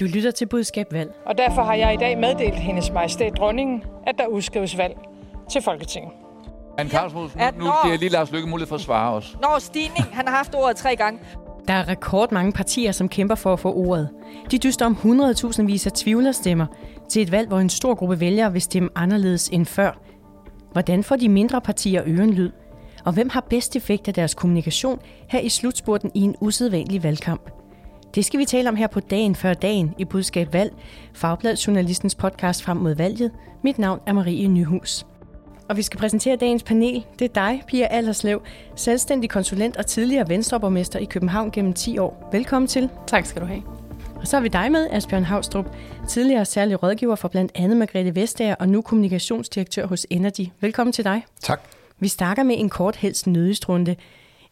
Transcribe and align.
Du 0.00 0.04
lytter 0.04 0.30
til 0.30 0.46
Budskab 0.46 0.92
Valg. 0.92 1.10
Og 1.26 1.38
derfor 1.38 1.62
har 1.62 1.74
jeg 1.74 1.94
i 1.94 1.96
dag 1.96 2.18
meddelt 2.18 2.54
hendes 2.54 2.92
majestæt 2.92 3.32
dronningen, 3.36 3.82
at 4.06 4.14
der 4.18 4.26
udskrives 4.26 4.78
valg 4.78 4.94
til 5.50 5.62
Folketinget. 5.62 6.12
Han 6.78 6.88
Karlsruhe, 6.88 7.30
At 7.38 7.58
nu 7.58 7.64
når- 7.64 7.86
giver 7.86 7.98
lige 7.98 8.08
Lars 8.08 8.32
Lykke 8.32 8.48
mulighed 8.48 8.68
for 8.68 8.74
at 8.76 8.80
svare 8.80 9.12
os. 9.14 9.36
Når 9.42 9.58
stigning, 9.58 10.04
han 10.12 10.28
har 10.28 10.36
haft 10.36 10.54
ordet 10.54 10.76
tre 10.76 10.96
gange. 10.96 11.20
Der 11.68 11.74
er 11.74 11.88
rekordmange 11.88 12.52
partier, 12.52 12.92
som 12.92 13.08
kæmper 13.08 13.34
for 13.34 13.52
at 13.52 13.60
få 13.60 13.72
ordet. 13.74 14.08
De 14.50 14.58
dyster 14.58 14.86
om 14.86 14.92
100.000 14.92 15.62
vis 15.66 15.86
af 15.86 15.92
tvivlerstemmer 15.92 16.66
til 17.08 17.22
et 17.22 17.32
valg, 17.32 17.48
hvor 17.48 17.58
en 17.58 17.68
stor 17.70 17.94
gruppe 17.94 18.20
vælgere 18.20 18.52
vil 18.52 18.62
stemme 18.62 18.88
anderledes 18.96 19.48
end 19.48 19.66
før. 19.66 19.98
Hvordan 20.72 21.04
får 21.04 21.16
de 21.16 21.28
mindre 21.28 21.60
partier 21.60 22.02
ørenlyd? 22.06 22.50
Og 23.04 23.12
hvem 23.12 23.28
har 23.28 23.40
bedst 23.50 23.76
effekt 23.76 24.08
af 24.08 24.14
deres 24.14 24.34
kommunikation 24.34 25.00
her 25.28 25.40
i 25.40 25.48
slutspurten 25.48 26.10
i 26.14 26.20
en 26.20 26.36
usædvanlig 26.40 27.02
valgkamp? 27.02 27.50
Det 28.14 28.24
skal 28.24 28.40
vi 28.40 28.44
tale 28.44 28.68
om 28.68 28.76
her 28.76 28.86
på 28.86 29.00
dagen 29.00 29.34
før 29.34 29.54
dagen 29.54 29.94
i 29.98 30.04
Budskab 30.04 30.52
Valg, 30.52 30.72
Fagblad 31.14 31.56
Journalistens 31.56 32.14
podcast 32.14 32.62
frem 32.62 32.76
mod 32.76 32.94
valget. 32.94 33.30
Mit 33.64 33.78
navn 33.78 34.00
er 34.06 34.12
Marie 34.12 34.48
Nyhus. 34.48 35.06
Og 35.68 35.76
vi 35.76 35.82
skal 35.82 36.00
præsentere 36.00 36.36
dagens 36.36 36.62
panel. 36.62 37.06
Det 37.18 37.24
er 37.24 37.34
dig, 37.34 37.62
Pia 37.66 37.86
Allerslev, 37.86 38.42
selvstændig 38.76 39.30
konsulent 39.30 39.76
og 39.76 39.86
tidligere 39.86 40.28
venstreborgmester 40.28 40.98
i 40.98 41.04
København 41.04 41.50
gennem 41.50 41.72
10 41.72 41.98
år. 41.98 42.28
Velkommen 42.32 42.66
til. 42.66 42.88
Tak 43.06 43.26
skal 43.26 43.42
du 43.42 43.46
have. 43.46 43.62
Og 44.16 44.26
så 44.26 44.36
er 44.36 44.40
vi 44.40 44.48
dig 44.48 44.72
med, 44.72 44.88
Asbjørn 44.90 45.24
Havstrup, 45.24 45.66
tidligere 46.08 46.44
særlig 46.44 46.82
rådgiver 46.82 47.14
for 47.14 47.28
blandt 47.28 47.52
andet 47.54 47.76
Margrethe 47.76 48.14
Vestager 48.14 48.54
og 48.54 48.68
nu 48.68 48.82
kommunikationsdirektør 48.82 49.86
hos 49.86 50.06
Energy. 50.10 50.46
Velkommen 50.60 50.92
til 50.92 51.04
dig. 51.04 51.26
Tak. 51.40 51.60
Vi 51.98 52.08
starter 52.08 52.42
med 52.42 52.56
en 52.58 52.68
kort 52.68 52.96
helst 52.96 53.26
nødigst 53.26 53.68
runde. 53.68 53.96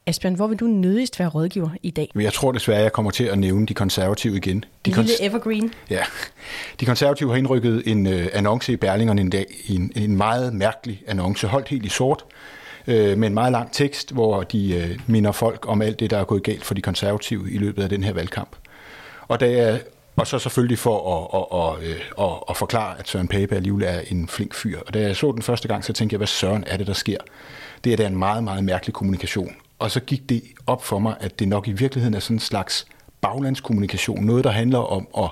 Asbjørn, 0.09 0.35
hvor 0.35 0.47
vil 0.47 0.59
du 0.59 0.65
nødigst 0.67 1.19
være 1.19 1.29
rådgiver 1.29 1.71
i 1.83 1.91
dag? 1.91 2.11
Jeg 2.15 2.33
tror 2.33 2.53
desværre, 2.53 2.83
jeg 2.83 2.93
kommer 2.93 3.11
til 3.11 3.25
at 3.25 3.39
nævne 3.39 3.67
de 3.67 3.75
konservative 3.75 4.37
igen. 4.37 4.65
De, 4.87 4.91
En 4.91 4.97
lille 4.97 5.23
evergreen. 5.23 5.73
ja. 5.91 6.03
de 6.81 6.87
konservative 6.87 7.31
har 7.31 7.37
indrykket 7.37 7.83
en 7.87 8.07
øh, 8.07 8.29
annonce 8.33 8.73
i 8.73 8.77
Berlingeren 8.77 9.19
en 9.19 9.31
dag, 9.31 9.47
en, 9.69 9.93
en 9.97 10.17
meget 10.17 10.55
mærkelig 10.55 11.03
annonce, 11.07 11.47
holdt 11.47 11.69
helt 11.69 11.85
i 11.87 11.89
sort, 11.89 12.25
øh, 12.87 13.19
med 13.19 13.29
en 13.29 13.35
meget 13.35 13.53
lang 13.53 13.73
tekst, 13.73 14.13
hvor 14.13 14.43
de 14.43 14.75
øh, 14.75 14.99
minder 15.07 15.33
folk 15.33 15.65
om 15.69 15.83
alt 15.83 16.01
det, 16.01 16.11
der 16.11 16.19
er 16.19 16.25
gået 16.25 16.43
galt 16.43 16.65
for 16.65 16.75
de 16.75 16.83
konservative 16.83 17.51
i 17.53 17.59
løbet 17.59 17.83
af 17.83 17.89
den 17.89 18.03
her 18.05 18.13
valgkamp. 18.13 18.57
Og, 19.29 19.41
da 19.41 19.51
jeg, 19.51 19.81
og 20.17 20.27
så 20.27 20.39
selvfølgelig 20.39 20.79
for 20.79 20.99
at, 21.17 21.41
at, 21.41 21.85
at, 21.89 22.25
at, 22.27 22.43
at 22.51 22.57
forklare, 22.57 22.99
at 22.99 23.09
Søren 23.09 23.29
Pape 23.29 23.57
alligevel 23.57 23.83
er 23.87 24.01
en 24.11 24.29
flink 24.29 24.55
fyr. 24.55 24.79
Og 24.87 24.95
da 24.95 25.01
jeg 25.01 25.17
så 25.17 25.33
den 25.33 25.43
første 25.43 25.69
gang, 25.69 25.85
så 25.85 25.93
tænkte 25.93 26.15
jeg, 26.15 26.19
hvad 26.19 26.27
søren 26.27 26.65
er 26.67 26.77
det, 26.77 26.87
der 26.87 26.93
sker? 26.93 27.19
Det 27.85 27.93
er 27.93 27.97
da 27.97 28.07
en 28.07 28.19
meget, 28.19 28.45
meget 28.45 28.65
mærkelig 28.65 28.95
kommunikation. 28.95 29.55
Og 29.79 29.91
så 29.91 30.01
gik 30.01 30.29
det 30.29 30.43
op 30.67 30.85
for 30.85 30.99
mig, 30.99 31.17
at 31.21 31.39
det 31.39 31.49
nok 31.49 31.69
i 31.69 31.73
virkeligheden 31.73 32.15
er 32.15 32.21
sådan 32.21 32.37
en 32.37 32.41
slags 32.41 32.87
baglandskommunikation. 33.21 34.25
Noget, 34.25 34.45
der 34.45 34.51
handler 34.51 34.79
om 34.79 35.09
at 35.19 35.31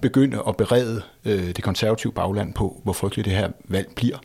begynde 0.00 0.42
at 0.48 0.56
berede 0.56 1.02
øh, 1.24 1.46
det 1.46 1.62
konservative 1.62 2.12
bagland 2.12 2.54
på, 2.54 2.80
hvor 2.84 2.92
frygteligt 2.92 3.24
det 3.24 3.34
her 3.34 3.50
valg 3.68 3.88
bliver. 3.96 4.18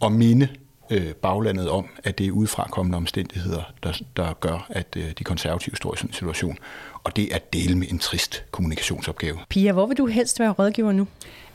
Og 0.00 0.12
minde 0.12 0.48
øh, 0.90 1.12
baglandet 1.12 1.70
om, 1.70 1.88
at 2.04 2.18
det 2.18 2.26
er 2.26 2.30
udefrakommende 2.30 2.96
omstændigheder, 2.96 3.62
der, 3.82 4.00
der 4.16 4.32
gør, 4.32 4.66
at 4.68 4.86
øh, 4.96 5.12
de 5.18 5.24
konservative 5.24 5.76
står 5.76 5.94
i 5.94 5.96
sådan 5.96 6.10
en 6.10 6.14
situation. 6.14 6.58
Og 7.04 7.16
det 7.16 7.34
er 7.34 7.38
del 7.52 7.76
med 7.76 7.86
en 7.90 7.98
trist 7.98 8.44
kommunikationsopgave. 8.50 9.38
Pia, 9.48 9.72
hvor 9.72 9.86
vil 9.86 9.98
du 9.98 10.06
helst 10.06 10.40
være 10.40 10.50
rådgiver 10.50 10.92
nu? 10.92 11.06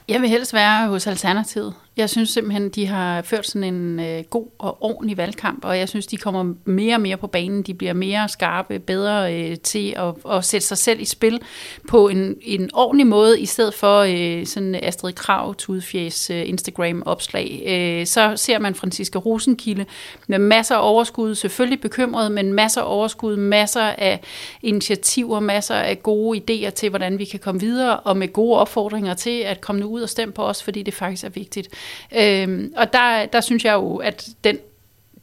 Jeg 0.08 0.22
vil 0.22 0.30
helst 0.30 0.54
være 0.54 0.88
hos 0.88 1.08
Alternativet. 1.08 1.74
Jeg 2.00 2.10
synes 2.10 2.30
simpelthen, 2.30 2.70
de 2.70 2.86
har 2.86 3.22
ført 3.22 3.48
sådan 3.48 3.74
en 3.74 4.00
øh, 4.00 4.24
god 4.30 4.48
og 4.58 4.84
ordentlig 4.84 5.18
valgkamp, 5.18 5.66
og 5.66 5.78
jeg 5.78 5.90
synes, 5.90 6.08
de 6.08 6.18
kommer 6.18 6.54
mere 6.66 6.96
og 6.96 7.02
mere 7.02 7.18
på 7.18 7.28
banen. 7.28 7.62
De 7.64 7.74
bliver 7.74 7.94
mere 7.94 8.30
skarpe, 8.30 8.80
bedre 8.80 9.36
øh, 9.36 9.58
til 9.58 9.96
at, 9.98 10.32
at 10.32 10.46
sætte 10.46 10.68
sig 10.68 10.78
selv 10.78 11.02
i 11.02 11.06
spil 11.06 11.42
på 11.88 12.08
en, 12.08 12.36
en 12.42 12.70
ordentlig 12.74 13.08
måde, 13.08 13.40
i 13.40 13.46
stedet 13.46 13.74
for 13.74 14.00
øh, 14.00 14.46
sådan 14.46 14.76
Astrid 14.76 15.14
Krav, 15.14 15.56
Tudfjæs, 15.56 16.30
øh, 16.30 16.50
Instagram-opslag. 16.50 17.64
Øh, 17.68 18.06
så 18.06 18.34
ser 18.36 18.60
man 18.60 18.76
Franziska 18.76 19.20
Rosenkilde 19.20 19.86
med 20.28 20.40
masser 20.40 20.76
af 20.76 20.92
overskud, 20.92 21.36
selvfølgelig 21.36 21.82
bekymret, 21.82 22.32
men 22.32 22.54
masser 22.54 22.82
af 22.82 22.96
overskud, 22.96 23.36
masser 23.36 23.82
af 23.82 24.20
initiativer, 24.62 25.40
masser 25.40 25.76
af 25.76 26.04
gode 26.04 26.40
idéer 26.40 26.70
til, 26.70 26.90
hvordan 26.90 27.20
vi 27.20 27.26
kan 27.26 27.40
komme 27.40 27.62
videre, 27.62 28.00
og 28.00 28.18
med 28.18 28.34
gode 28.34 28.60
opfordringer 28.60 29.14
til 29.14 29.40
at 29.40 29.62
komme 29.62 29.82
nu 29.82 29.88
ud 29.88 30.02
og 30.02 30.10
stemme 30.10 30.34
på 30.34 30.44
os, 30.44 30.64
fordi 30.64 30.84
det 30.84 30.94
faktisk 30.94 31.24
er 31.24 31.30
vigtigt. 31.30 31.70
Øhm, 32.16 32.74
og 32.78 32.94
der, 32.94 33.26
der 33.26 33.42
synes 33.42 33.66
jeg 33.66 33.74
jo, 33.74 33.96
at 33.96 34.28
den 34.44 34.58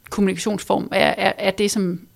kommunikationsform 0.09 0.89
er, 0.91 1.13
er, 1.17 1.33
er 1.37 1.51
det, 1.51 1.71
som 1.71 2.07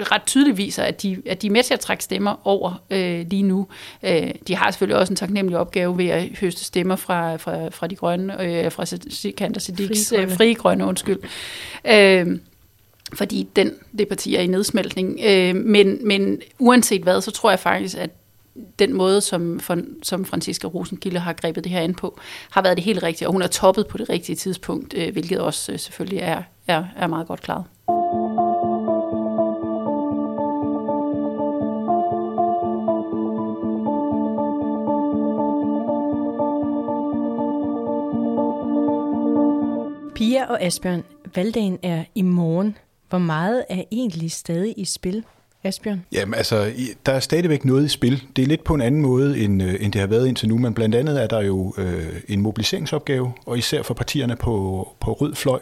ret 0.00 0.22
tydeligt 0.26 0.56
viser, 0.56 0.82
at 0.82 1.02
de, 1.02 1.22
at 1.26 1.42
de 1.42 1.46
er 1.46 1.50
med 1.50 1.62
til 1.62 1.74
at 1.74 1.80
trække 1.80 2.04
stemmer 2.04 2.40
over 2.44 2.82
øh, 2.90 3.26
lige 3.30 3.42
nu. 3.42 3.66
Øh, 4.02 4.30
de 4.48 4.56
har 4.56 4.70
selvfølgelig 4.70 4.96
også 4.96 5.12
en 5.12 5.16
taknemmelig 5.16 5.58
opgave 5.58 5.98
ved 5.98 6.06
at 6.06 6.28
høste 6.40 6.64
stemmer 6.64 6.96
fra, 6.96 7.36
fra, 7.36 7.68
fra 7.68 7.86
de 7.86 7.96
grønne, 7.96 8.42
øh, 8.42 8.72
fra 8.72 8.84
Sikander 9.10 9.60
Siddiqs 9.60 10.08
Frie 10.08 10.18
øh, 10.18 10.24
Grønne. 10.24 10.36
frie 10.36 10.54
grønne, 10.54 10.84
undskyld. 10.84 11.18
Øh, 11.84 12.38
fordi 13.14 13.48
den, 13.56 13.72
det 13.98 14.08
parti 14.08 14.34
er 14.34 14.40
i 14.40 14.46
nedsmeltning. 14.46 15.20
Øh, 15.24 15.56
men, 15.56 16.06
men 16.06 16.40
uanset 16.58 17.02
hvad, 17.02 17.20
så 17.20 17.30
tror 17.30 17.50
jeg 17.50 17.58
faktisk, 17.58 17.96
at 17.96 18.10
den 18.78 18.94
måde, 18.94 19.20
som, 19.20 19.60
som 20.02 20.24
Franziska 20.24 20.66
Rosenkilde 20.66 21.18
har 21.18 21.32
grebet 21.32 21.64
det 21.64 21.72
her 21.72 21.80
an 21.80 21.94
på, 21.94 22.18
har 22.50 22.62
været 22.62 22.76
det 22.76 22.84
helt 22.84 23.02
rigtige, 23.02 23.28
og 23.28 23.32
hun 23.32 23.42
er 23.42 23.46
toppet 23.46 23.86
på 23.86 23.98
det 23.98 24.08
rigtige 24.08 24.36
tidspunkt, 24.36 24.94
øh, 24.96 25.12
hvilket 25.12 25.40
også 25.40 25.72
øh, 25.72 25.78
selvfølgelig 25.78 26.18
er, 26.18 26.42
er, 26.66 26.84
er 26.96 27.06
meget 27.06 27.26
godt 27.26 27.40
klaret. 27.40 27.64
Pia 40.14 40.44
og 40.44 40.62
Asbjørn, 40.62 41.04
valgdagen 41.34 41.78
er 41.82 42.04
i 42.14 42.22
morgen. 42.22 42.76
Hvor 43.08 43.18
meget 43.18 43.64
er 43.68 43.82
egentlig 43.92 44.32
stadig 44.32 44.74
i 44.76 44.84
spil, 44.84 45.24
Asbjørn? 45.64 46.04
Jamen 46.12 46.34
altså, 46.34 46.72
der 47.06 47.12
er 47.12 47.20
stadigvæk 47.20 47.64
noget 47.64 47.84
i 47.84 47.88
spil. 47.88 48.22
Det 48.36 48.42
er 48.42 48.46
lidt 48.46 48.64
på 48.64 48.74
en 48.74 48.80
anden 48.80 49.02
måde, 49.02 49.38
end, 49.38 49.62
øh, 49.62 49.74
end 49.80 49.92
det 49.92 50.00
har 50.00 50.08
været 50.08 50.28
indtil 50.28 50.48
nu, 50.48 50.58
men 50.58 50.74
blandt 50.74 50.94
andet 50.94 51.22
er 51.22 51.26
der 51.26 51.40
jo 51.40 51.74
øh, 51.78 52.20
en 52.28 52.40
mobiliseringsopgave, 52.40 53.32
og 53.46 53.58
især 53.58 53.82
for 53.82 53.94
partierne 53.94 54.36
på, 54.36 54.88
på 55.00 55.12
rød 55.12 55.34
fløj. 55.34 55.60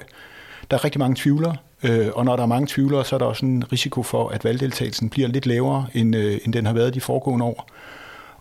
Der 0.70 0.76
er 0.76 0.84
rigtig 0.84 0.98
mange 0.98 1.16
tvivlere, 1.16 1.56
øh, 1.82 2.08
og 2.14 2.24
når 2.24 2.36
der 2.36 2.42
er 2.42 2.46
mange 2.46 2.66
tvivlere, 2.66 3.04
så 3.04 3.16
er 3.16 3.18
der 3.18 3.26
også 3.26 3.46
en 3.46 3.72
risiko 3.72 4.02
for, 4.02 4.28
at 4.28 4.44
valgdeltagelsen 4.44 5.10
bliver 5.10 5.28
lidt 5.28 5.46
lavere, 5.46 5.86
end, 5.94 6.16
øh, 6.16 6.38
end 6.44 6.52
den 6.52 6.66
har 6.66 6.72
været 6.72 6.94
de 6.94 7.00
foregående 7.00 7.46
år. 7.46 7.68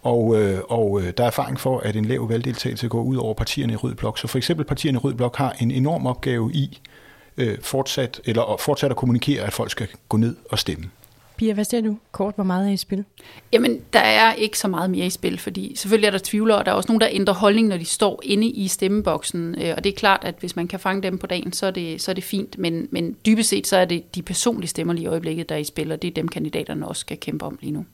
Og, 0.02 0.42
øh, 0.42 0.60
og 0.70 1.02
øh, 1.02 1.14
der 1.18 1.24
er 1.24 1.28
erfaring 1.28 1.60
for, 1.60 1.80
at 1.80 1.96
en 1.96 2.06
lav 2.06 2.30
valgdeltagelse 2.30 2.88
går 2.88 3.02
ud 3.02 3.16
over 3.16 3.34
partierne 3.34 3.74
i 3.74 3.76
Rød 3.76 3.96
Blok. 3.96 4.20
Så 4.20 4.28
for 4.28 4.38
eksempel 4.38 4.66
partierne 4.66 4.96
i 4.96 5.00
Rød 5.00 5.14
Blok 5.14 5.36
har 5.36 5.56
en 5.60 5.72
enorm 5.72 6.06
opgave 6.06 6.52
i 6.54 6.80
øh, 7.38 7.58
fortsat, 7.62 8.22
eller 8.26 8.56
fortsat 8.60 8.92
at 8.92 8.98
kommunikere, 8.98 9.44
at 9.44 9.54
folk 9.54 9.72
skal 9.72 9.88
gå 10.10 10.18
ned 10.18 10.36
og 10.50 10.60
stemme. 10.60 10.86
Pia, 11.38 11.54
hvad 11.54 11.66
ser 11.66 11.82
du 11.82 11.98
kort? 12.12 12.36
Hvor 12.36 12.44
meget 12.44 12.68
er 12.68 12.72
i 12.74 12.78
spil? 12.78 13.06
Jamen, 13.54 13.82
der 13.94 14.00
er 14.00 14.34
ikke 14.34 14.60
så 14.60 14.68
meget 14.68 14.90
mere 14.90 15.06
i 15.06 15.10
spil, 15.10 15.40
fordi 15.40 15.76
selvfølgelig 15.76 16.08
er 16.08 16.12
der 16.12 16.20
tvivlere, 16.24 16.58
og 16.58 16.66
der 16.66 16.72
er 16.72 16.76
også 16.76 16.88
nogen, 16.88 17.02
der 17.02 17.08
ændrer 17.12 17.34
holdning, 17.34 17.68
når 17.68 17.78
de 17.78 17.86
står 17.86 18.22
inde 18.24 18.48
i 18.48 18.68
stemmeboksen. 18.68 19.56
Øh, 19.62 19.74
og 19.78 19.84
det 19.84 19.90
er 19.90 19.96
klart, 19.96 20.24
at 20.24 20.36
hvis 20.40 20.56
man 20.56 20.68
kan 20.68 20.80
fange 20.80 21.04
dem 21.04 21.18
på 21.18 21.28
dagen, 21.28 21.54
så 21.54 21.66
er 21.66 21.72
det, 21.72 22.02
så 22.02 22.12
er 22.12 22.14
det 22.14 22.24
fint. 22.24 22.58
Men, 22.58 22.88
men 22.92 23.16
dybest 23.26 23.50
set, 23.50 23.68
så 23.68 23.78
er 23.78 23.86
det 23.86 24.16
de 24.16 24.22
personlige 24.22 24.70
stemmer 24.70 24.94
lige 24.94 25.04
i 25.04 25.08
øjeblikket, 25.08 25.50
der 25.50 25.56
er 25.56 25.60
i 25.60 25.64
spil, 25.64 25.92
og 25.92 26.02
det 26.02 26.08
er 26.08 26.14
dem, 26.14 26.28
kandidaterne 26.28 26.88
også 26.88 27.00
skal 27.00 27.18
kæmpe 27.18 27.46
om 27.46 27.58
lige 27.62 27.72
nu. 27.72 27.86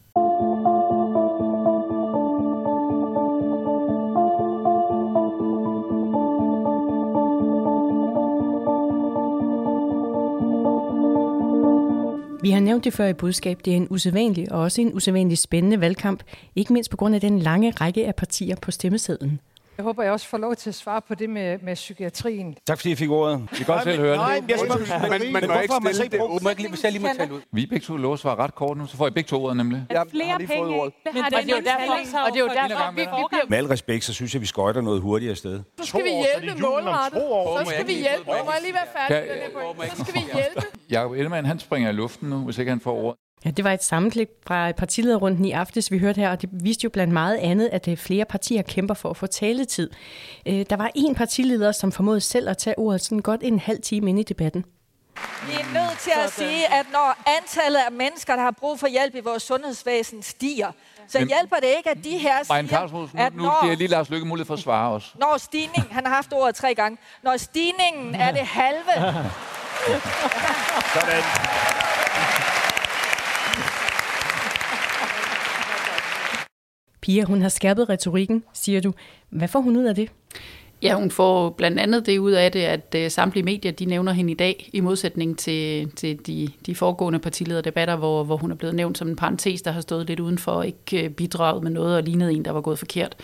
Vi 12.41 12.52
har 12.52 12.59
nævnt 12.59 12.84
det 12.84 12.94
før 12.94 13.07
i 13.07 13.13
budskab. 13.13 13.59
Det 13.66 13.74
er 13.74 13.78
en 13.78 13.88
usædvanlig 13.90 14.52
og 14.52 14.62
også 14.62 14.81
en 14.81 14.94
usædvanlig 14.94 15.38
spændende 15.38 15.81
valgkamp. 15.81 16.24
Ikke 16.56 16.74
mindst 16.74 16.91
på 16.91 16.97
grund 16.97 17.16
af 17.16 17.22
den 17.22 17.40
lange 17.40 17.72
række 17.72 18.07
af 18.07 18.16
partier 18.16 18.56
på 18.56 18.72
stemmesedlen. 18.72 19.40
Jeg 19.78 19.84
håber, 19.84 20.03
jeg 20.03 20.12
også 20.12 20.28
får 20.28 20.38
lov 20.38 20.56
til 20.56 20.70
at 20.70 20.76
svare 20.76 21.02
på 21.02 21.16
det 21.16 21.29
med, 21.29 21.58
med 21.64 21.76
psykiatrien. 21.76 22.56
Tak 22.68 22.78
fordi 22.78 22.90
jeg 22.90 22.97
fik 22.97 23.09
ordet. 23.09 23.41
Vi 23.52 23.58
kan 23.58 23.66
godt 23.66 23.84
selv 23.84 24.00
høre 24.00 24.14
det. 24.14 24.50
jeg 24.50 24.59
spørger, 24.59 25.09
men, 25.09 25.22
men, 25.22 25.34
men, 25.34 25.44
hvorfor 25.46 25.73
har 25.73 25.79
man 25.79 25.94
så 25.94 26.03
ikke 26.03 26.18
brugt... 26.18 26.44
Må 26.44 26.50
jeg, 26.50 26.52
ikke 26.52 26.62
lige- 26.62 26.70
hvis 26.72 26.84
jeg 26.84 26.91
lige 26.91 27.02
må 27.02 27.08
tale 27.18 27.34
ud? 27.34 27.41
Vi 27.52 27.64
er 27.64 27.68
begge 27.68 27.85
to 27.85 27.97
lov 27.97 28.14
at 28.14 28.20
svare 28.20 28.35
ret 28.35 28.56
kort 28.56 28.78
nu, 28.78 28.85
så 28.88 28.97
får 28.97 29.08
I 29.08 29.09
begge 29.12 29.28
to 29.28 29.44
ordet 29.44 29.58
nemlig. 29.58 29.85
Jeg 29.90 30.00
har 30.00 30.38
lige 30.38 30.47
fået 30.58 30.70
ordet. 30.79 30.94
Men 31.14 31.23
og 31.23 31.32
det 31.32 31.38
er 31.52 31.58
jo 31.58 31.64
derfor, 31.64 32.20
og 32.26 32.32
det 32.34 32.40
er 32.40 32.44
jo 32.44 32.50
derfor, 32.70 32.91
vi, 32.91 33.02
vi 33.02 33.06
bliver... 33.29 33.46
Med 33.50 33.58
al 33.58 33.66
respekt, 33.66 34.03
så 34.03 34.14
synes 34.14 34.34
jeg, 34.34 34.41
vi 34.41 34.46
skøjter 34.46 34.82
noget 34.82 35.02
hurtigere 35.02 35.35
sted. 35.35 35.59
Så 35.82 35.85
skal 35.88 36.03
vi 36.03 36.09
hjælpe 36.09 36.62
målrettet. 36.62 37.22
Så 37.22 37.72
skal 37.73 37.88
vi 37.88 37.94
hjælpe. 37.94 38.26
Må 38.28 38.34
jeg 38.34 38.62
lige 38.62 38.73
være 38.73 39.08
færdig 39.08 39.29
med 39.53 39.76
point? 39.76 39.97
Så 39.97 40.03
skal 40.03 40.14
vi 40.14 40.20
hjælpe. 40.34 40.62
Jakob 40.90 41.12
Ellemann, 41.12 41.46
han 41.47 41.59
springer 41.59 41.90
i 41.90 41.94
luften 41.94 42.29
nu, 42.29 42.38
hvis 42.38 42.58
ikke 42.58 42.70
han 42.70 42.79
får 42.79 42.94
ordet. 43.03 43.20
Ja, 43.46 43.52
det 43.52 43.64
var 43.66 43.72
et 43.72 43.84
sammenklip 43.84 44.29
fra 44.47 44.72
partilederrunden 44.72 45.46
i 45.46 45.52
aftes, 45.52 45.91
vi 45.91 45.97
hørte 45.99 46.22
her, 46.22 46.29
og 46.32 46.41
det 46.41 46.49
viste 46.52 46.84
jo 46.84 46.90
blandt 46.90 47.14
meget 47.14 47.38
andet, 47.38 47.70
at 47.72 47.88
øh, 47.88 47.97
flere 47.97 48.26
partier 48.26 48.61
kæmper 48.61 48.93
for 48.93 49.09
at 49.09 49.17
få 49.17 49.28
taletid. 49.28 49.90
Øh, 50.46 50.66
Der 50.70 50.76
var 50.76 50.91
en 50.96 51.16
partileder, 51.16 51.72
som 51.72 51.91
formåede 51.91 52.22
selv 52.22 52.49
at 52.49 52.58
tage 52.58 52.79
ordet 52.79 53.02
sådan 53.02 53.20
godt 53.20 53.41
en 53.43 53.59
halv 53.59 53.82
time 53.82 54.09
ind 54.09 54.20
i 54.20 54.23
debatten. 54.23 54.66
Vi 55.47 55.53
er 55.53 55.73
nødt 55.73 55.99
til 55.99 56.11
at 56.26 56.32
sige, 56.32 56.73
at 56.73 56.85
når 56.91 57.17
antallet 57.38 57.79
af 57.79 57.91
mennesker, 57.91 58.35
der 58.35 58.41
har 58.43 58.52
brug 58.52 58.79
for 58.79 58.88
hjælp 58.88 59.16
i 59.16 59.20
vores 59.20 59.44
sundhedsvæsen, 59.44 60.23
stiger, 60.23 60.72
Så 61.08 61.20
Men, 61.20 61.28
hjælper 61.28 61.55
det 61.55 61.67
ikke, 61.78 61.90
at 61.90 61.97
de 62.03 62.17
her 62.17 62.44
siger, 62.44 62.87
nu, 62.91 63.08
at 63.17 63.35
nu 63.35 63.44
når, 63.44 63.64
giver 63.64 63.76
lige 63.76 63.87
Lars 63.87 64.09
Lykke 64.09 64.26
mulighed 64.28 64.46
for 64.47 64.53
at 64.53 64.59
svare 64.59 64.91
os. 64.91 65.16
Når 65.20 65.37
stigning, 65.37 65.87
han 65.91 66.05
har 66.05 66.14
haft 66.14 66.34
ordet 66.34 66.55
tre 66.55 66.76
gange, 66.76 66.97
når 67.23 67.37
stigningen 67.37 68.16
er 68.16 68.32
det 68.32 68.41
halve. 68.41 68.94
Sådan. 70.94 72.00
Pia, 77.01 77.23
hun 77.23 77.41
har 77.41 77.49
skærpet 77.49 77.89
retorikken, 77.89 78.43
siger 78.53 78.81
du. 78.81 78.93
Hvad 79.29 79.47
får 79.47 79.59
hun 79.59 79.77
ud 79.77 79.85
af 79.85 79.95
det? 79.95 80.09
Ja, 80.81 80.95
hun 80.95 81.11
får 81.11 81.49
blandt 81.49 81.79
andet 81.79 82.05
det 82.05 82.17
ud 82.17 82.31
af 82.31 82.51
det, 82.51 82.59
at 82.59 82.95
øh, 82.97 83.11
samtlige 83.11 83.43
medier 83.43 83.71
de 83.71 83.85
nævner 83.85 84.11
hende 84.11 84.31
i 84.31 84.35
dag, 84.35 84.69
i 84.73 84.79
modsætning 84.79 85.37
til, 85.37 85.91
til 85.91 86.27
de, 86.27 86.49
de 86.65 86.75
foregående 86.75 87.19
partilederdebatter, 87.19 87.95
hvor, 87.95 88.23
hvor 88.23 88.37
hun 88.37 88.51
er 88.51 88.55
blevet 88.55 88.75
nævnt 88.75 88.97
som 88.97 89.07
en 89.07 89.15
parentes, 89.15 89.61
der 89.61 89.71
har 89.71 89.81
stået 89.81 90.07
lidt 90.07 90.19
udenfor 90.19 90.51
og 90.51 90.67
ikke 90.67 91.03
øh, 91.03 91.09
bidraget 91.09 91.63
med 91.63 91.71
noget 91.71 91.97
og 91.97 92.03
lignet 92.03 92.31
en, 92.31 92.45
der 92.45 92.51
var 92.51 92.61
gået 92.61 92.79
forkert. 92.79 93.15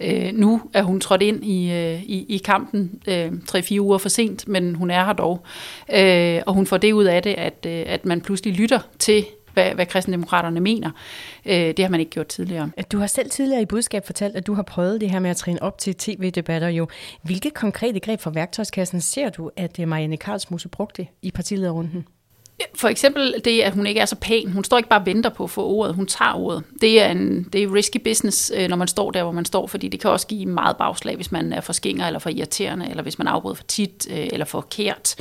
Øh, 0.00 0.32
nu 0.34 0.60
er 0.74 0.82
hun 0.82 1.00
trådt 1.00 1.22
ind 1.22 1.44
i, 1.44 1.72
øh, 1.72 2.02
i, 2.02 2.26
i 2.28 2.38
kampen 2.38 3.02
øh, 3.08 3.32
3-4 3.50 3.78
uger 3.80 3.98
for 3.98 4.08
sent, 4.08 4.48
men 4.48 4.74
hun 4.74 4.90
er 4.90 5.04
her 5.04 5.12
dog. 5.12 5.44
Øh, 5.94 6.42
og 6.46 6.54
hun 6.54 6.66
får 6.66 6.76
det 6.76 6.92
ud 6.92 7.04
af 7.04 7.22
det, 7.22 7.34
at, 7.34 7.66
at 7.66 8.04
man 8.04 8.20
pludselig 8.20 8.54
lytter 8.54 8.80
til 8.98 9.24
hvad, 9.56 9.74
hvad 9.74 9.86
kristendemokraterne 9.86 10.60
mener. 10.60 10.90
Øh, 11.46 11.52
det 11.54 11.78
har 11.78 11.88
man 11.88 12.00
ikke 12.00 12.10
gjort 12.10 12.26
tidligere. 12.26 12.70
Du 12.92 12.98
har 12.98 13.06
selv 13.06 13.30
tidligere 13.30 13.62
i 13.62 13.66
budskab 13.66 14.06
fortalt, 14.06 14.36
at 14.36 14.46
du 14.46 14.54
har 14.54 14.62
prøvet 14.62 15.00
det 15.00 15.10
her 15.10 15.18
med 15.18 15.30
at 15.30 15.36
træne 15.36 15.62
op 15.62 15.78
til 15.78 15.94
tv-debatter. 15.94 16.68
Jo. 16.68 16.88
Hvilke 17.22 17.50
konkrete 17.50 18.00
greb 18.00 18.20
fra 18.20 18.30
værktøjskassen 18.30 19.00
ser 19.00 19.28
du, 19.28 19.50
at 19.56 19.80
øh, 19.80 19.88
Marianne 19.88 20.16
Karlsmose 20.16 20.68
brugte 20.68 21.06
i 21.22 21.30
partilederrunden? 21.30 22.06
For 22.74 22.88
eksempel 22.88 23.34
det, 23.44 23.60
at 23.60 23.72
hun 23.74 23.86
ikke 23.86 24.00
er 24.00 24.04
så 24.04 24.16
pæn. 24.16 24.50
Hun 24.52 24.64
står 24.64 24.76
ikke 24.76 24.88
bare 24.88 25.00
og 25.00 25.06
venter 25.06 25.30
på 25.30 25.44
at 25.44 25.50
få 25.50 25.66
ordet, 25.66 25.94
hun 25.94 26.06
tager 26.06 26.34
ordet. 26.34 26.64
Det 26.80 27.02
er, 27.02 27.10
en, 27.10 27.42
det 27.52 27.62
er 27.62 27.74
risky 27.74 28.00
business, 28.04 28.52
øh, 28.56 28.68
når 28.68 28.76
man 28.76 28.88
står 28.88 29.10
der, 29.10 29.22
hvor 29.22 29.32
man 29.32 29.44
står, 29.44 29.66
fordi 29.66 29.88
det 29.88 30.00
kan 30.00 30.10
også 30.10 30.26
give 30.26 30.46
meget 30.46 30.76
bagslag, 30.76 31.16
hvis 31.16 31.32
man 31.32 31.52
er 31.52 31.60
for 31.60 31.72
skinger 31.72 32.06
eller 32.06 32.18
for 32.18 32.30
irriterende, 32.30 32.90
eller 32.90 33.02
hvis 33.02 33.18
man 33.18 33.26
afbryder 33.26 33.54
for 33.54 33.64
tit, 33.64 34.06
øh, 34.10 34.28
eller 34.32 34.46
for 34.46 34.60
kært, 34.60 35.14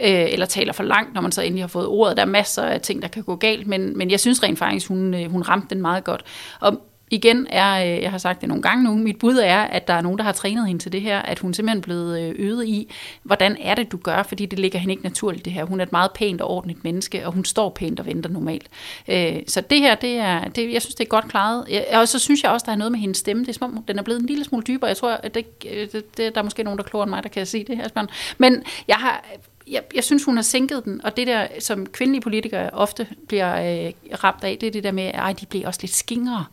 øh, 0.00 0.32
eller 0.32 0.46
taler 0.46 0.72
for 0.72 0.82
langt, 0.82 1.14
når 1.14 1.20
man 1.20 1.32
så 1.32 1.42
endelig 1.42 1.62
har 1.62 1.68
fået 1.68 1.86
ordet. 1.86 2.16
Der 2.16 2.22
er 2.22 2.26
masser 2.26 2.62
af 2.62 2.80
ting, 2.80 3.02
der 3.02 3.08
kan 3.08 3.22
gå 3.22 3.36
galt, 3.36 3.66
men, 3.66 3.98
men 3.98 4.10
jeg 4.10 4.20
synes 4.20 4.42
rent 4.42 4.58
faktisk, 4.58 4.88
hun, 4.88 5.24
hun 5.30 5.42
ramte 5.42 5.74
den 5.74 5.82
meget 5.82 6.04
godt. 6.04 6.24
Og 6.60 6.80
igen 7.12 7.46
er, 7.50 7.84
øh, 7.84 8.02
jeg 8.02 8.10
har 8.10 8.18
sagt 8.18 8.40
det 8.40 8.48
nogle 8.48 8.62
gange 8.62 8.84
nu, 8.84 8.94
mit 8.94 9.18
bud 9.18 9.38
er, 9.44 9.60
at 9.60 9.88
der 9.88 9.94
er 9.94 10.00
nogen, 10.00 10.18
der 10.18 10.24
har 10.24 10.32
trænet 10.32 10.66
hende 10.66 10.82
til 10.82 10.92
det 10.92 11.00
her, 11.00 11.18
at 11.18 11.38
hun 11.38 11.54
simpelthen 11.54 11.78
er 11.78 11.82
blevet 11.82 12.20
øh, 12.20 12.34
øvet 12.38 12.66
i, 12.66 12.92
hvordan 13.22 13.56
er 13.60 13.74
det, 13.74 13.92
du 13.92 13.96
gør, 13.96 14.22
fordi 14.22 14.46
det 14.46 14.58
ligger 14.58 14.78
hende 14.78 14.92
ikke 14.92 15.04
naturligt 15.04 15.44
det 15.44 15.52
her. 15.52 15.64
Hun 15.64 15.80
er 15.80 15.84
et 15.84 15.92
meget 15.92 16.10
pænt 16.12 16.40
og 16.40 16.50
ordentligt 16.50 16.84
menneske, 16.84 17.26
og 17.26 17.32
hun 17.32 17.44
står 17.44 17.70
pænt 17.70 18.00
og 18.00 18.06
venter 18.06 18.30
normalt. 18.30 18.68
Øh, 19.08 19.36
så 19.48 19.60
det 19.60 19.78
her, 19.78 19.94
det 19.94 20.16
er, 20.16 20.44
det, 20.44 20.72
jeg 20.72 20.82
synes, 20.82 20.94
det 20.94 21.04
er 21.04 21.08
godt 21.08 21.28
klaret. 21.28 21.84
Og 21.92 22.08
så 22.08 22.18
synes 22.18 22.42
jeg 22.42 22.50
også, 22.50 22.64
der 22.66 22.72
er 22.72 22.76
noget 22.76 22.92
med 22.92 23.00
hendes 23.00 23.18
stemme. 23.18 23.42
Det 23.42 23.48
er 23.48 23.52
som 23.52 23.76
om, 23.76 23.82
den 23.82 23.98
er 23.98 24.02
blevet 24.02 24.20
en 24.20 24.26
lille 24.26 24.44
smule 24.44 24.64
dybere. 24.64 24.88
Jeg 24.88 24.96
tror, 24.96 25.10
at 25.10 25.34
det, 25.34 25.62
det, 25.62 25.92
det, 25.92 26.34
der 26.34 26.40
er 26.40 26.42
måske 26.42 26.62
nogen, 26.62 26.78
der 26.78 26.84
kloger 26.84 27.04
end 27.04 27.10
mig, 27.10 27.22
der 27.22 27.28
kan 27.28 27.46
sige 27.46 27.64
det 27.64 27.76
her. 27.76 28.06
Men 28.38 28.62
jeg 28.88 28.96
har 28.96 29.24
jeg, 29.72 29.82
jeg 29.94 30.04
synes, 30.04 30.24
hun 30.24 30.36
har 30.36 30.42
sænket 30.42 30.84
den, 30.84 31.04
og 31.04 31.16
det 31.16 31.26
der, 31.26 31.46
som 31.58 31.86
kvindelige 31.86 32.22
politikere 32.22 32.70
ofte 32.70 33.06
bliver 33.28 33.84
øh, 33.86 33.92
ramt 34.24 34.44
af, 34.44 34.58
det 34.60 34.66
er 34.66 34.70
det 34.70 34.84
der 34.84 34.92
med, 34.92 35.10
at 35.14 35.40
de 35.40 35.46
bliver 35.46 35.66
også 35.66 35.80
lidt 35.82 35.92
skingere. 35.92 36.44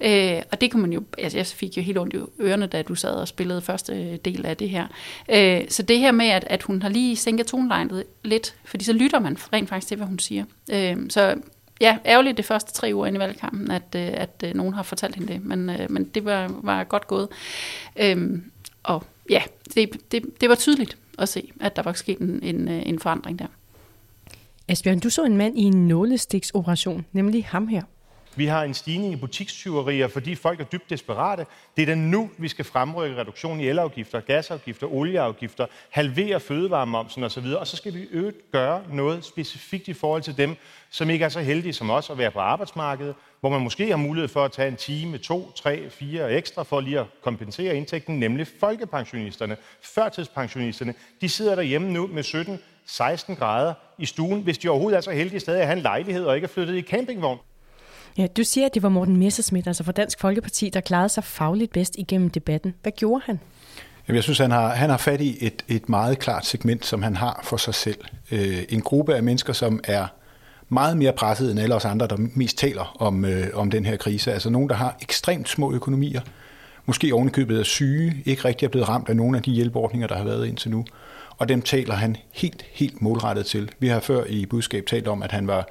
Øh, 0.00 0.42
og 0.52 0.60
det 0.60 0.70
kan 0.70 0.80
man 0.80 0.92
jo, 0.92 1.02
altså 1.18 1.38
jeg 1.38 1.46
fik 1.46 1.76
jo 1.76 1.82
helt 1.82 1.98
ondt 1.98 2.14
i 2.14 2.18
ørerne, 2.40 2.66
da 2.66 2.82
du 2.82 2.94
sad 2.94 3.14
og 3.14 3.28
spillede 3.28 3.62
første 3.62 3.92
øh, 3.92 4.16
del 4.24 4.46
af 4.46 4.56
det 4.56 4.70
her. 4.70 4.86
Øh, 5.28 5.64
så 5.68 5.82
det 5.82 5.98
her 5.98 6.12
med, 6.12 6.26
at, 6.26 6.44
at 6.50 6.62
hun 6.62 6.82
har 6.82 6.88
lige 6.88 7.16
sænket 7.16 7.46
tonelejnet 7.46 8.04
lidt, 8.24 8.54
fordi 8.64 8.84
så 8.84 8.92
lytter 8.92 9.18
man 9.18 9.36
rent 9.52 9.68
faktisk 9.68 9.88
til, 9.88 9.96
hvad 9.96 10.06
hun 10.06 10.18
siger. 10.18 10.44
Øh, 10.72 10.96
så 11.08 11.34
ja, 11.80 11.98
ærgerligt 12.06 12.36
det 12.36 12.44
første 12.44 12.72
tre 12.72 12.90
uger 12.94 13.06
inde 13.06 13.16
i 13.16 13.20
valgkampen, 13.20 13.70
at, 13.70 13.82
øh, 13.96 14.00
at, 14.14 14.42
at 14.42 14.56
nogen 14.56 14.74
har 14.74 14.82
fortalt 14.82 15.14
hende 15.14 15.32
det, 15.32 15.44
men, 15.44 15.70
øh, 15.70 15.90
men 15.90 16.04
det 16.04 16.24
var, 16.24 16.50
var 16.62 16.84
godt 16.84 17.06
gået. 17.06 17.28
Øh, 17.96 18.40
og 18.82 19.04
ja, 19.30 19.42
det, 19.74 20.12
det, 20.12 20.40
det 20.40 20.48
var 20.48 20.54
tydeligt 20.54 20.96
at 21.18 21.28
se, 21.28 21.52
at 21.60 21.76
der 21.76 21.82
var 21.82 21.92
sket 21.92 22.18
en, 22.18 22.42
en, 22.42 22.68
øh, 22.68 22.82
en 22.86 22.98
forandring 22.98 23.38
der. 23.38 23.46
Asbjørn, 24.68 24.98
du 24.98 25.10
så 25.10 25.24
en 25.24 25.36
mand 25.36 25.58
i 25.58 25.62
en 25.62 25.88
nålestiksoperation, 25.88 27.06
nemlig 27.12 27.44
ham 27.44 27.68
her. 27.68 27.82
Vi 28.36 28.46
har 28.46 28.64
en 28.64 28.74
stigning 28.74 29.12
i 29.12 29.16
butikstyverier, 29.16 30.08
fordi 30.08 30.34
folk 30.34 30.60
er 30.60 30.64
dybt 30.64 30.90
desperate. 30.90 31.46
Det 31.76 31.82
er 31.82 31.86
da 31.86 31.94
nu, 31.94 32.30
vi 32.38 32.48
skal 32.48 32.64
fremrykke 32.64 33.16
reduktion 33.16 33.60
i 33.60 33.68
elafgifter, 33.68 34.20
gasafgifter, 34.20 34.86
olieafgifter, 34.86 35.66
halvere 35.90 36.40
fødevaremomsen 36.40 37.24
osv., 37.24 37.44
og 37.44 37.66
så 37.66 37.76
skal 37.76 37.94
vi 37.94 38.02
øvrigt 38.10 38.36
gøre 38.52 38.82
noget 38.92 39.24
specifikt 39.24 39.88
i 39.88 39.92
forhold 39.92 40.22
til 40.22 40.36
dem, 40.36 40.56
som 40.90 41.10
ikke 41.10 41.24
er 41.24 41.28
så 41.28 41.40
heldige 41.40 41.72
som 41.72 41.90
os 41.90 42.10
at 42.10 42.18
være 42.18 42.30
på 42.30 42.38
arbejdsmarkedet, 42.38 43.14
hvor 43.40 43.50
man 43.50 43.60
måske 43.60 43.90
har 43.90 43.96
mulighed 43.96 44.28
for 44.28 44.44
at 44.44 44.52
tage 44.52 44.68
en 44.68 44.76
time, 44.76 45.18
to, 45.18 45.52
tre, 45.52 45.90
fire 45.90 46.32
ekstra 46.32 46.62
for 46.62 46.80
lige 46.80 47.00
at 47.00 47.06
kompensere 47.22 47.76
indtægten, 47.76 48.20
nemlig 48.20 48.46
folkepensionisterne, 48.60 49.56
førtidspensionisterne. 49.82 50.94
De 51.20 51.28
sidder 51.28 51.54
derhjemme 51.54 51.92
nu 51.92 52.06
med 52.06 52.22
17, 52.22 52.58
16 52.86 53.36
grader 53.36 53.74
i 53.98 54.06
stuen, 54.06 54.42
hvis 54.42 54.58
de 54.58 54.68
overhovedet 54.68 54.96
er 54.96 55.00
så 55.00 55.10
heldige 55.10 55.40
stadig 55.40 55.60
at 55.60 55.66
have 55.66 55.76
en 55.76 55.82
lejlighed 55.82 56.24
og 56.24 56.34
ikke 56.34 56.44
er 56.44 56.48
flyttet 56.48 56.76
i 56.76 56.82
campingvogn. 56.82 57.38
Ja, 58.18 58.26
du 58.26 58.44
siger, 58.44 58.66
at 58.66 58.74
det 58.74 58.82
var 58.82 58.88
Morten 58.88 59.16
Messerschmidt, 59.16 59.66
altså 59.66 59.84
fra 59.84 59.92
Dansk 59.92 60.20
Folkeparti, 60.20 60.70
der 60.70 60.80
klarede 60.80 61.08
sig 61.08 61.24
fagligt 61.24 61.72
bedst 61.72 61.96
igennem 61.98 62.30
debatten. 62.30 62.74
Hvad 62.82 62.92
gjorde 62.92 63.22
han? 63.26 63.40
Jamen, 64.08 64.16
jeg 64.16 64.22
synes, 64.22 64.38
han 64.38 64.50
har, 64.50 64.68
han 64.68 64.90
har 64.90 64.96
fat 64.96 65.20
i 65.20 65.36
et, 65.40 65.64
et 65.68 65.88
meget 65.88 66.18
klart 66.18 66.46
segment, 66.46 66.86
som 66.86 67.02
han 67.02 67.16
har 67.16 67.40
for 67.44 67.56
sig 67.56 67.74
selv. 67.74 67.98
Øh, 68.30 68.62
en 68.68 68.80
gruppe 68.80 69.14
af 69.14 69.22
mennesker, 69.22 69.52
som 69.52 69.80
er 69.84 70.06
meget 70.68 70.96
mere 70.96 71.12
presset 71.12 71.50
end 71.50 71.60
alle 71.60 71.74
os 71.74 71.84
andre, 71.84 72.06
der 72.06 72.16
mest 72.34 72.58
taler 72.58 72.96
om, 72.98 73.24
øh, 73.24 73.46
om 73.54 73.70
den 73.70 73.86
her 73.86 73.96
krise. 73.96 74.32
Altså 74.32 74.50
nogen, 74.50 74.68
der 74.68 74.74
har 74.74 74.96
ekstremt 75.02 75.48
små 75.48 75.72
økonomier, 75.72 76.20
måske 76.86 77.14
ovenikøbet 77.14 77.60
er 77.60 77.64
syge, 77.64 78.22
ikke 78.24 78.44
rigtig 78.44 78.66
er 78.66 78.70
blevet 78.70 78.88
ramt 78.88 79.08
af 79.08 79.16
nogle 79.16 79.36
af 79.36 79.42
de 79.42 79.50
hjælpeordninger, 79.50 80.08
der 80.08 80.16
har 80.16 80.24
været 80.24 80.46
indtil 80.46 80.70
nu. 80.70 80.84
Og 81.38 81.48
dem 81.48 81.62
taler 81.62 81.94
han 81.94 82.16
helt, 82.32 82.64
helt 82.72 83.02
målrettet 83.02 83.46
til. 83.46 83.70
Vi 83.78 83.88
har 83.88 84.00
før 84.00 84.24
i 84.24 84.46
budskab 84.46 84.86
talt 84.86 85.08
om, 85.08 85.22
at 85.22 85.32
han 85.32 85.46
var 85.46 85.68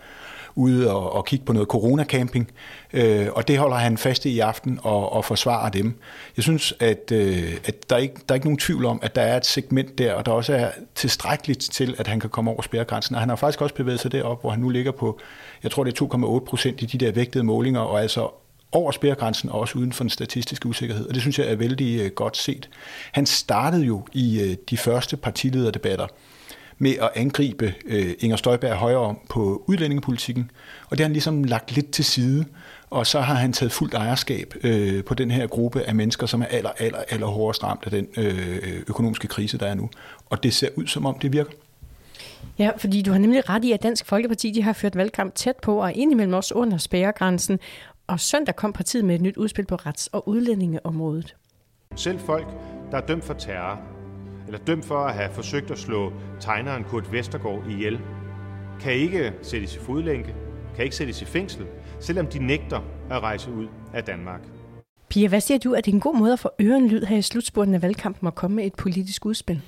ude 0.55 0.91
og, 0.91 1.13
og 1.13 1.25
kigge 1.25 1.45
på 1.45 1.53
noget 1.53 1.67
coronacamping, 1.67 2.51
øh, 2.93 3.27
og 3.31 3.47
det 3.47 3.57
holder 3.57 3.77
han 3.77 3.97
fast 3.97 4.25
i 4.25 4.35
i 4.35 4.39
aften 4.39 4.79
og, 4.83 5.13
og 5.13 5.25
forsvarer 5.25 5.69
dem. 5.69 5.99
Jeg 6.37 6.43
synes, 6.43 6.73
at, 6.79 7.11
øh, 7.11 7.53
at 7.65 7.89
der, 7.89 7.95
er 7.95 7.99
ikke, 7.99 8.15
der 8.15 8.33
er 8.33 8.35
ikke 8.35 8.47
nogen 8.47 8.57
tvivl 8.57 8.85
om, 8.85 8.99
at 9.03 9.15
der 9.15 9.21
er 9.21 9.37
et 9.37 9.45
segment 9.45 9.97
der, 9.97 10.13
og 10.13 10.25
der 10.25 10.31
også 10.31 10.53
er 10.53 10.69
tilstrækkeligt 10.95 11.59
til, 11.71 11.95
at 11.97 12.07
han 12.07 12.19
kan 12.19 12.29
komme 12.29 12.51
over 12.51 12.61
spærregrænsen. 12.61 13.15
Og 13.15 13.21
han 13.21 13.29
har 13.29 13.35
faktisk 13.35 13.61
også 13.61 13.75
bevæget 13.75 13.99
sig 13.99 14.11
derop, 14.11 14.41
hvor 14.41 14.49
han 14.49 14.59
nu 14.59 14.69
ligger 14.69 14.91
på, 14.91 15.19
jeg 15.63 15.71
tror 15.71 15.83
det 15.83 16.01
er 16.01 16.05
2,8 16.05 16.45
procent 16.45 16.81
i 16.81 16.85
de 16.85 17.05
der 17.05 17.11
vægtede 17.11 17.43
målinger, 17.43 17.79
og 17.79 18.01
altså 18.01 18.29
over 18.71 18.91
spærregrænsen 18.91 19.49
og 19.49 19.59
også 19.59 19.77
uden 19.77 19.93
for 19.93 20.03
den 20.03 20.09
statistiske 20.09 20.67
usikkerhed. 20.67 21.07
Og 21.07 21.13
det 21.13 21.21
synes 21.21 21.39
jeg 21.39 21.47
er 21.47 21.55
vældig 21.55 22.01
øh, 22.01 22.11
godt 22.11 22.37
set. 22.37 22.69
Han 23.11 23.25
startede 23.25 23.83
jo 23.83 24.07
i 24.13 24.41
øh, 24.41 24.57
de 24.69 24.77
første 24.77 25.17
partilederdebatter 25.17 26.07
med 26.77 26.91
at 27.01 27.09
angribe 27.15 27.73
øh, 27.85 28.13
Inger 28.19 28.37
Støjberg 28.37 28.75
højere 28.75 28.99
om 28.99 29.19
på 29.29 29.63
udlændingepolitikken, 29.67 30.51
og 30.89 30.91
det 30.91 30.99
har 30.99 31.05
han 31.05 31.13
ligesom 31.13 31.43
lagt 31.43 31.71
lidt 31.71 31.91
til 31.91 32.05
side, 32.05 32.45
og 32.89 33.07
så 33.07 33.21
har 33.21 33.33
han 33.33 33.53
taget 33.53 33.71
fuldt 33.71 33.93
ejerskab 33.93 34.53
øh, 34.63 35.03
på 35.03 35.13
den 35.13 35.31
her 35.31 35.47
gruppe 35.47 35.81
af 35.81 35.95
mennesker, 35.95 36.27
som 36.27 36.41
er 36.41 36.45
aller, 36.45 36.71
aller, 36.77 36.99
aller 37.09 37.27
hårdest 37.27 37.63
ramt 37.63 37.81
af 37.85 37.91
den 37.91 38.07
øh, 38.17 38.81
økonomiske 38.87 39.27
krise, 39.27 39.57
der 39.57 39.67
er 39.67 39.73
nu. 39.73 39.89
Og 40.29 40.43
det 40.43 40.53
ser 40.53 40.69
ud, 40.75 40.87
som 40.87 41.05
om 41.05 41.19
det 41.19 41.33
virker. 41.33 41.51
Ja, 42.59 42.71
fordi 42.77 43.01
du 43.01 43.11
har 43.11 43.19
nemlig 43.19 43.49
ret 43.49 43.63
i, 43.63 43.71
at 43.71 43.83
Dansk 43.83 44.05
Folkeparti 44.05 44.51
de 44.51 44.61
har 44.61 44.73
ført 44.73 44.95
valgkamp 44.95 45.35
tæt 45.35 45.55
på, 45.61 45.81
og 45.81 45.93
indimellem 45.93 46.33
også 46.33 46.53
under 46.53 46.77
spærregrænsen. 46.77 47.59
Og 48.07 48.19
søndag 48.19 48.55
kom 48.55 48.73
partiet 48.73 49.05
med 49.05 49.15
et 49.15 49.21
nyt 49.21 49.37
udspil 49.37 49.65
på 49.65 49.75
rets- 49.75 50.09
og 50.11 50.27
udlændingeområdet. 50.27 51.35
Selv 51.95 52.19
folk, 52.19 52.47
der 52.91 52.97
er 52.97 53.05
dømt 53.05 53.23
for 53.23 53.33
terror, 53.33 53.81
eller 54.55 54.65
dømt 54.65 54.85
for 54.85 54.99
at 54.99 55.13
have 55.13 55.33
forsøgt 55.33 55.71
at 55.71 55.77
slå 55.77 56.13
tegneren 56.39 56.83
Kurt 56.83 57.11
Vestergaard 57.11 57.63
ihjel, 57.69 57.99
kan 58.81 58.93
ikke 58.93 59.33
sættes 59.41 59.75
i 59.75 59.79
fodlænke, 59.79 60.35
kan 60.75 60.83
ikke 60.83 60.95
sættes 60.95 61.21
i 61.21 61.25
fængsel, 61.25 61.65
selvom 61.99 62.27
de 62.27 62.39
nægter 62.39 62.79
at 63.09 63.21
rejse 63.21 63.51
ud 63.51 63.67
af 63.93 64.03
Danmark. 64.03 64.41
Pia, 65.09 65.27
hvad 65.27 65.41
siger 65.41 65.57
du, 65.57 65.73
at 65.73 65.85
det 65.85 65.91
er 65.91 65.95
en 65.95 66.01
god 66.01 66.17
måde 66.17 66.33
at 66.33 66.39
få 66.39 66.49
ørenlyd 66.61 67.05
her 67.05 67.17
i 67.17 67.21
slutspurten 67.21 67.73
af 67.73 67.81
valgkampen 67.81 68.27
at 68.27 68.35
komme 68.35 68.55
med 68.55 68.65
et 68.65 68.73
politisk 68.73 69.25
udspil? 69.25 69.61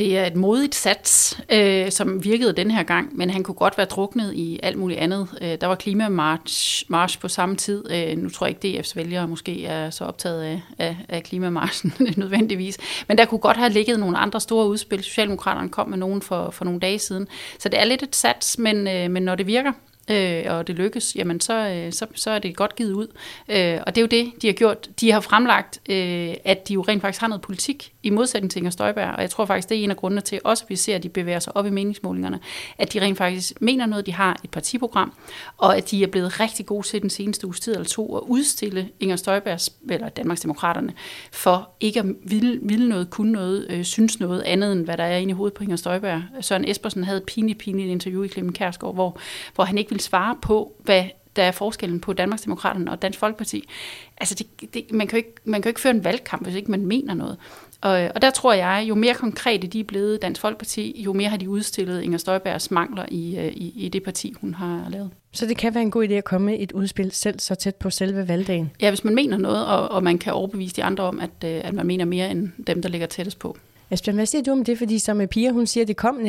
Det 0.00 0.18
er 0.18 0.26
et 0.26 0.36
modigt 0.36 0.74
sats, 0.74 1.40
øh, 1.52 1.90
som 1.90 2.24
virkede 2.24 2.52
den 2.52 2.70
her 2.70 2.82
gang, 2.82 3.16
men 3.16 3.30
han 3.30 3.42
kunne 3.42 3.54
godt 3.54 3.78
være 3.78 3.86
druknet 3.86 4.34
i 4.34 4.60
alt 4.62 4.78
muligt 4.78 5.00
andet. 5.00 5.28
Øh, 5.42 5.58
der 5.60 5.66
var 5.66 5.74
klimamarsch 5.74 6.84
march 6.88 7.20
på 7.20 7.28
samme 7.28 7.56
tid. 7.56 7.84
Øh, 7.90 8.18
nu 8.18 8.28
tror 8.28 8.46
jeg 8.46 8.64
ikke, 8.64 8.80
DF's 8.80 8.92
vælgere 8.96 9.28
måske 9.28 9.66
er 9.66 9.90
så 9.90 10.04
optaget 10.04 10.42
af, 10.42 10.60
af, 10.78 10.96
af 11.08 11.22
klimamarschen 11.22 11.92
nødvendigvis. 12.16 12.78
Men 13.08 13.18
der 13.18 13.24
kunne 13.24 13.38
godt 13.38 13.56
have 13.56 13.72
ligget 13.72 14.00
nogle 14.00 14.18
andre 14.18 14.40
store 14.40 14.68
udspil. 14.68 15.02
Socialdemokraterne 15.02 15.68
kom 15.68 15.88
med 15.88 15.98
nogen 15.98 16.22
for, 16.22 16.50
for 16.50 16.64
nogle 16.64 16.80
dage 16.80 16.98
siden. 16.98 17.28
Så 17.58 17.68
det 17.68 17.80
er 17.80 17.84
lidt 17.84 18.02
et 18.02 18.16
sats, 18.16 18.58
men, 18.58 18.88
øh, 18.88 19.10
men 19.10 19.22
når 19.22 19.34
det 19.34 19.46
virker, 19.46 19.72
øh, 20.10 20.44
og 20.46 20.66
det 20.66 20.74
lykkes, 20.74 21.16
jamen 21.16 21.40
så, 21.40 21.68
øh, 21.68 21.92
så, 21.92 22.06
så 22.14 22.30
er 22.30 22.38
det 22.38 22.56
godt 22.56 22.76
givet 22.76 22.92
ud. 22.92 23.06
Øh, 23.48 23.78
og 23.86 23.94
det 23.94 24.00
er 24.00 24.02
jo 24.02 24.06
det, 24.06 24.32
de 24.42 24.46
har 24.46 24.54
gjort. 24.54 24.88
De 25.00 25.12
har 25.12 25.20
fremlagt, 25.20 25.80
øh, 25.88 26.34
at 26.44 26.68
de 26.68 26.74
jo 26.74 26.82
rent 26.82 27.00
faktisk 27.00 27.20
har 27.20 27.28
noget 27.28 27.42
politik 27.42 27.92
i 28.02 28.10
modsætning 28.10 28.50
til 28.50 28.58
Inger 28.58 28.70
Støjberg, 28.70 29.14
og 29.14 29.22
jeg 29.22 29.30
tror 29.30 29.44
faktisk, 29.44 29.68
det 29.68 29.78
er 29.78 29.84
en 29.84 29.90
af 29.90 29.96
grundene 29.96 30.20
til, 30.20 30.40
også 30.44 30.64
at 30.64 30.70
vi 30.70 30.76
ser, 30.76 30.96
at 30.96 31.02
de 31.02 31.08
bevæger 31.08 31.38
sig 31.38 31.56
op 31.56 31.66
i 31.66 31.70
meningsmålingerne, 31.70 32.40
at 32.78 32.92
de 32.92 33.00
rent 33.00 33.18
faktisk 33.18 33.60
mener 33.60 33.86
noget, 33.86 34.06
de 34.06 34.12
har 34.12 34.40
et 34.44 34.50
partiprogram, 34.50 35.12
og 35.56 35.76
at 35.76 35.90
de 35.90 36.02
er 36.02 36.06
blevet 36.06 36.40
rigtig 36.40 36.66
gode 36.66 36.86
til 36.86 37.02
den 37.02 37.10
seneste 37.10 37.46
uges 37.46 37.60
tid 37.60 37.72
eller 37.72 37.86
to 37.86 38.16
at 38.16 38.22
udstille 38.26 38.88
Inger 39.00 39.16
Støjbergs, 39.16 39.72
eller 39.90 40.08
Danmarksdemokraterne, 40.08 40.92
for 41.32 41.70
ikke 41.80 42.00
at 42.00 42.06
ville, 42.24 42.58
ville 42.62 42.88
noget, 42.88 43.10
kunne 43.10 43.32
noget, 43.32 43.66
øh, 43.70 43.84
synes 43.84 44.20
noget 44.20 44.42
andet, 44.42 44.72
end 44.72 44.84
hvad 44.84 44.96
der 44.96 45.04
er 45.04 45.16
inde 45.16 45.30
i 45.30 45.34
hovedet 45.34 45.54
på 45.54 45.62
Inger 45.62 45.76
Støjberg. 45.76 46.22
Søren 46.40 46.68
Espersen 46.68 47.04
havde 47.04 47.18
et 47.18 47.24
pinligt, 47.24 47.58
pinligt 47.58 47.88
interview 47.88 48.22
i 48.22 48.28
Clemen 48.28 48.52
Kærsgaard, 48.52 48.94
hvor, 48.94 49.18
hvor 49.54 49.64
han 49.64 49.78
ikke 49.78 49.90
ville 49.90 50.02
svare 50.02 50.36
på, 50.42 50.72
hvad 50.78 51.04
der 51.36 51.42
er 51.42 51.50
forskellen 51.50 52.00
på 52.00 52.12
Danmarksdemokraterne 52.12 52.90
og 52.90 53.02
Dansk 53.02 53.18
Folkeparti. 53.18 53.68
Altså, 54.16 54.34
det, 54.34 54.74
det, 54.74 54.92
man, 54.92 55.06
kan 55.06 55.16
jo 55.18 55.26
ikke, 55.26 55.34
man 55.44 55.62
kan 55.62 55.68
jo 55.68 55.70
ikke 55.70 55.80
føre 55.80 55.94
en 55.94 56.04
valgkamp, 56.04 56.42
hvis 56.42 56.54
ikke 56.54 56.70
man 56.70 56.86
mener 56.86 57.14
noget. 57.14 57.36
Og, 57.80 58.10
og 58.14 58.22
der 58.22 58.30
tror 58.30 58.52
jeg, 58.52 58.84
jo 58.88 58.94
mere 58.94 59.14
konkrete 59.14 59.66
de 59.66 59.80
er 59.80 59.84
blevet 59.84 60.22
Dansk 60.22 60.40
Folkeparti, 60.40 61.02
jo 61.02 61.12
mere 61.12 61.28
har 61.28 61.36
de 61.36 61.48
udstillet 61.48 62.02
Inger 62.02 62.18
Støjbergs 62.18 62.70
mangler 62.70 63.04
i, 63.08 63.38
øh, 63.38 63.46
i, 63.46 63.72
i 63.76 63.88
det 63.88 64.02
parti, 64.02 64.34
hun 64.40 64.54
har 64.54 64.86
lavet. 64.90 65.10
Så 65.32 65.46
det 65.46 65.56
kan 65.56 65.74
være 65.74 65.82
en 65.82 65.90
god 65.90 66.08
idé 66.08 66.12
at 66.12 66.24
komme 66.24 66.46
med 66.46 66.56
et 66.60 66.72
udspil 66.72 67.10
selv 67.12 67.40
så 67.40 67.54
tæt 67.54 67.76
på 67.76 67.90
selve 67.90 68.28
valgdagen? 68.28 68.70
Ja, 68.82 68.90
hvis 68.90 69.04
man 69.04 69.14
mener 69.14 69.36
noget, 69.36 69.66
og, 69.66 69.90
og 69.90 70.02
man 70.02 70.18
kan 70.18 70.32
overbevise 70.32 70.76
de 70.76 70.84
andre 70.84 71.04
om, 71.04 71.20
at, 71.20 71.44
øh, 71.44 71.60
at 71.64 71.74
man 71.74 71.86
mener 71.86 72.04
mere 72.04 72.30
end 72.30 72.48
dem, 72.66 72.82
der 72.82 72.88
ligger 72.88 73.06
tættest 73.06 73.38
på. 73.38 73.56
Asbjørn, 73.90 74.16
hvad 74.16 74.26
siger 74.26 74.42
du 74.42 74.50
om 74.50 74.64
det? 74.64 74.78
Fordi 74.78 74.98
som 74.98 75.20
øh, 75.20 75.28
Pia, 75.28 75.50
hun 75.50 75.66
siger, 75.66 75.86
det 75.86 75.96
kom, 75.96 76.20
øh, 76.20 76.26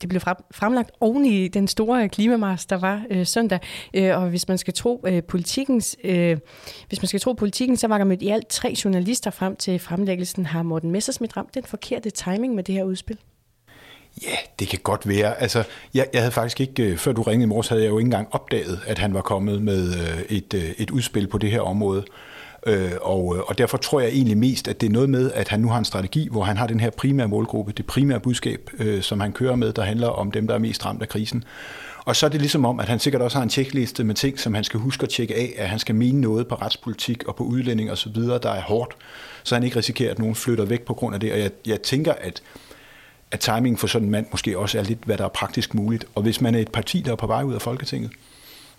det 0.00 0.08
blev 0.08 0.20
fremlagt 0.50 0.90
oven 1.00 1.26
i 1.26 1.48
den 1.48 1.68
store 1.68 2.08
klimamars, 2.08 2.66
der 2.66 2.76
var 2.76 3.04
øh, 3.10 3.26
søndag. 3.26 3.58
Øh, 3.94 4.18
og 4.18 4.28
hvis 4.28 4.48
man 4.48 4.58
skal 4.58 4.74
tro 4.74 5.04
øh, 5.06 5.22
politikens, 5.22 5.96
øh, 6.04 6.38
hvis 6.88 7.02
man 7.02 7.06
skal 7.08 7.20
tro 7.20 7.32
politikken, 7.32 7.76
så 7.76 7.88
var 7.88 7.98
der 7.98 8.04
mødt 8.04 8.22
i 8.22 8.28
alt 8.28 8.48
tre 8.48 8.74
journalister 8.84 9.30
frem 9.30 9.56
til 9.56 9.78
fremlæggelsen. 9.78 10.46
Har 10.46 10.62
Morten 10.62 10.90
Messersmith 10.90 11.36
ramt 11.36 11.54
den 11.54 11.64
forkerte 11.64 12.10
timing 12.10 12.54
med 12.54 12.64
det 12.64 12.74
her 12.74 12.84
udspil? 12.84 13.18
Ja, 14.22 14.36
det 14.58 14.68
kan 14.68 14.78
godt 14.82 15.08
være. 15.08 15.42
Altså, 15.42 15.64
jeg, 15.94 16.06
jeg 16.12 16.20
havde 16.20 16.32
faktisk 16.32 16.60
ikke, 16.60 16.82
øh, 16.82 16.96
før 16.96 17.12
du 17.12 17.22
ringede 17.22 17.44
i 17.44 17.48
morges, 17.48 17.68
havde 17.68 17.82
jeg 17.82 17.90
jo 17.90 17.98
ikke 17.98 18.06
engang 18.06 18.28
opdaget, 18.30 18.80
at 18.86 18.98
han 18.98 19.14
var 19.14 19.20
kommet 19.20 19.62
med 19.62 19.94
et, 20.28 20.74
et 20.78 20.90
udspil 20.90 21.26
på 21.28 21.38
det 21.38 21.50
her 21.50 21.60
område. 21.60 22.04
Øh, 22.66 22.92
og, 23.00 23.36
øh, 23.36 23.42
og 23.46 23.58
derfor 23.58 23.76
tror 23.76 24.00
jeg 24.00 24.10
egentlig 24.10 24.38
mest, 24.38 24.68
at 24.68 24.80
det 24.80 24.86
er 24.86 24.90
noget 24.90 25.10
med, 25.10 25.32
at 25.32 25.48
han 25.48 25.60
nu 25.60 25.68
har 25.68 25.78
en 25.78 25.84
strategi, 25.84 26.28
hvor 26.30 26.42
han 26.42 26.56
har 26.56 26.66
den 26.66 26.80
her 26.80 26.90
primære 26.90 27.28
målgruppe, 27.28 27.72
det 27.72 27.86
primære 27.86 28.20
budskab, 28.20 28.70
øh, 28.78 29.02
som 29.02 29.20
han 29.20 29.32
kører 29.32 29.56
med, 29.56 29.72
der 29.72 29.82
handler 29.82 30.08
om 30.08 30.30
dem, 30.30 30.46
der 30.46 30.54
er 30.54 30.58
mest 30.58 30.86
ramt 30.86 31.02
af 31.02 31.08
krisen. 31.08 31.44
Og 32.04 32.16
så 32.16 32.26
er 32.26 32.30
det 32.30 32.40
ligesom 32.40 32.64
om, 32.64 32.80
at 32.80 32.88
han 32.88 32.98
sikkert 32.98 33.22
også 33.22 33.38
har 33.38 33.42
en 33.42 33.48
tjekliste 33.48 34.04
med 34.04 34.14
ting, 34.14 34.40
som 34.40 34.54
han 34.54 34.64
skal 34.64 34.80
huske 34.80 35.02
at 35.02 35.08
tjekke 35.08 35.34
af, 35.34 35.54
at 35.56 35.68
han 35.68 35.78
skal 35.78 35.94
mene 35.94 36.20
noget 36.20 36.48
på 36.48 36.54
retspolitik 36.54 37.24
og 37.28 37.36
på 37.36 37.44
udlænding 37.44 37.90
og 37.90 37.98
så 37.98 38.10
videre, 38.10 38.38
der 38.42 38.50
er 38.50 38.62
hårdt, 38.62 38.96
så 39.42 39.54
han 39.54 39.64
ikke 39.64 39.76
risikerer, 39.76 40.10
at 40.10 40.18
nogen 40.18 40.34
flytter 40.34 40.64
væk 40.64 40.82
på 40.82 40.94
grund 40.94 41.14
af 41.14 41.20
det. 41.20 41.32
Og 41.32 41.38
jeg, 41.38 41.50
jeg 41.66 41.82
tænker, 41.82 42.12
at 42.12 42.42
at 43.32 43.40
timingen 43.40 43.76
for 43.76 43.86
sådan 43.86 44.06
en 44.06 44.10
mand 44.10 44.26
måske 44.30 44.58
også 44.58 44.78
er 44.78 44.82
lidt, 44.82 44.98
hvad 45.04 45.18
der 45.18 45.24
er 45.24 45.28
praktisk 45.28 45.74
muligt. 45.74 46.04
Og 46.14 46.22
hvis 46.22 46.40
man 46.40 46.54
er 46.54 46.58
et 46.58 46.72
parti, 46.72 47.00
der 47.00 47.12
er 47.12 47.16
på 47.16 47.26
vej 47.26 47.42
ud 47.42 47.54
af 47.54 47.62
Folketinget, 47.62 48.10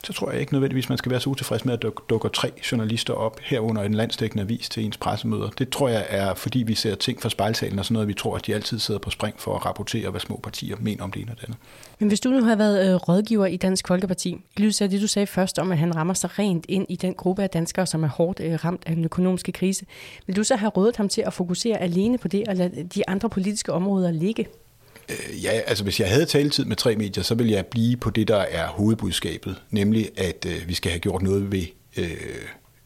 så 0.03 0.13
tror 0.13 0.31
jeg 0.31 0.39
ikke 0.39 0.53
nødvendigvis, 0.53 0.89
man 0.89 0.97
skal 0.97 1.11
være 1.11 1.19
så 1.19 1.29
utilfreds 1.29 1.65
med, 1.65 1.73
at 1.73 1.81
der 1.81 1.89
dukker 2.09 2.29
tre 2.29 2.51
journalister 2.71 3.13
op 3.13 3.39
herunder 3.39 3.83
en 3.83 3.93
landstækkende 3.93 4.43
avis 4.43 4.69
til 4.69 4.85
ens 4.85 4.97
pressemøder. 4.97 5.49
Det 5.49 5.69
tror 5.69 5.89
jeg 5.89 6.05
er, 6.09 6.33
fordi 6.33 6.63
vi 6.63 6.75
ser 6.75 6.95
ting 6.95 7.21
fra 7.21 7.29
spejlsalen 7.29 7.79
og 7.79 7.85
sådan 7.85 7.93
noget, 7.93 8.07
vi 8.07 8.13
tror, 8.13 8.35
at 8.35 8.45
de 8.47 8.55
altid 8.55 8.79
sidder 8.79 8.99
på 8.99 9.09
spring 9.09 9.35
for 9.39 9.55
at 9.55 9.65
rapportere, 9.65 10.09
hvad 10.09 10.21
små 10.21 10.39
partier 10.43 10.75
mener 10.79 11.03
om 11.03 11.11
det 11.11 11.21
ene 11.21 11.31
og 11.31 11.37
det 11.37 11.43
andet. 11.43 11.57
Men 11.99 12.07
hvis 12.07 12.19
du 12.19 12.29
nu 12.29 12.43
har 12.43 12.55
været 12.55 12.89
øh, 12.89 12.95
rådgiver 12.95 13.45
i 13.45 13.57
Dansk 13.57 13.87
Folkeparti, 13.87 14.29
i 14.57 14.61
lyset 14.61 14.85
af 14.85 14.89
det, 14.89 15.01
du 15.01 15.07
sagde 15.07 15.27
først 15.27 15.59
om, 15.59 15.71
at 15.71 15.77
han 15.77 15.95
rammer 15.95 16.13
sig 16.13 16.39
rent 16.39 16.65
ind 16.69 16.85
i 16.89 16.95
den 16.95 17.13
gruppe 17.13 17.43
af 17.43 17.49
danskere, 17.49 17.85
som 17.85 18.03
er 18.03 18.07
hårdt 18.07 18.39
øh, 18.39 18.65
ramt 18.65 18.83
af 18.85 18.95
den 18.95 19.05
økonomiske 19.05 19.51
krise, 19.51 19.85
vil 20.27 20.35
du 20.35 20.43
så 20.43 20.55
have 20.55 20.69
rådet 20.69 20.97
ham 20.97 21.09
til 21.09 21.21
at 21.21 21.33
fokusere 21.33 21.77
alene 21.77 22.17
på 22.17 22.27
det, 22.27 22.47
og 22.47 22.55
lade 22.55 22.83
de 22.95 23.09
andre 23.09 23.29
politiske 23.29 23.73
områder 23.73 24.11
ligge? 24.11 24.47
Øh, 25.09 25.43
ja, 25.43 25.49
altså 25.49 25.83
hvis 25.83 25.99
jeg 25.99 26.09
havde 26.09 26.25
taletid 26.25 26.65
med 26.65 26.75
tre 26.75 26.95
medier, 26.95 27.23
så 27.23 27.35
ville 27.35 27.53
jeg 27.53 27.65
blive 27.65 27.97
på 27.97 28.09
det, 28.09 28.27
der 28.27 28.37
er 28.37 28.67
hovedbudskabet, 28.67 29.55
nemlig 29.71 30.09
at 30.17 30.45
øh, 30.47 30.67
vi 30.67 30.73
skal 30.73 30.91
have 30.91 30.99
gjort 30.99 31.21
noget 31.21 31.51
ved, 31.51 31.65
øh, 31.97 32.11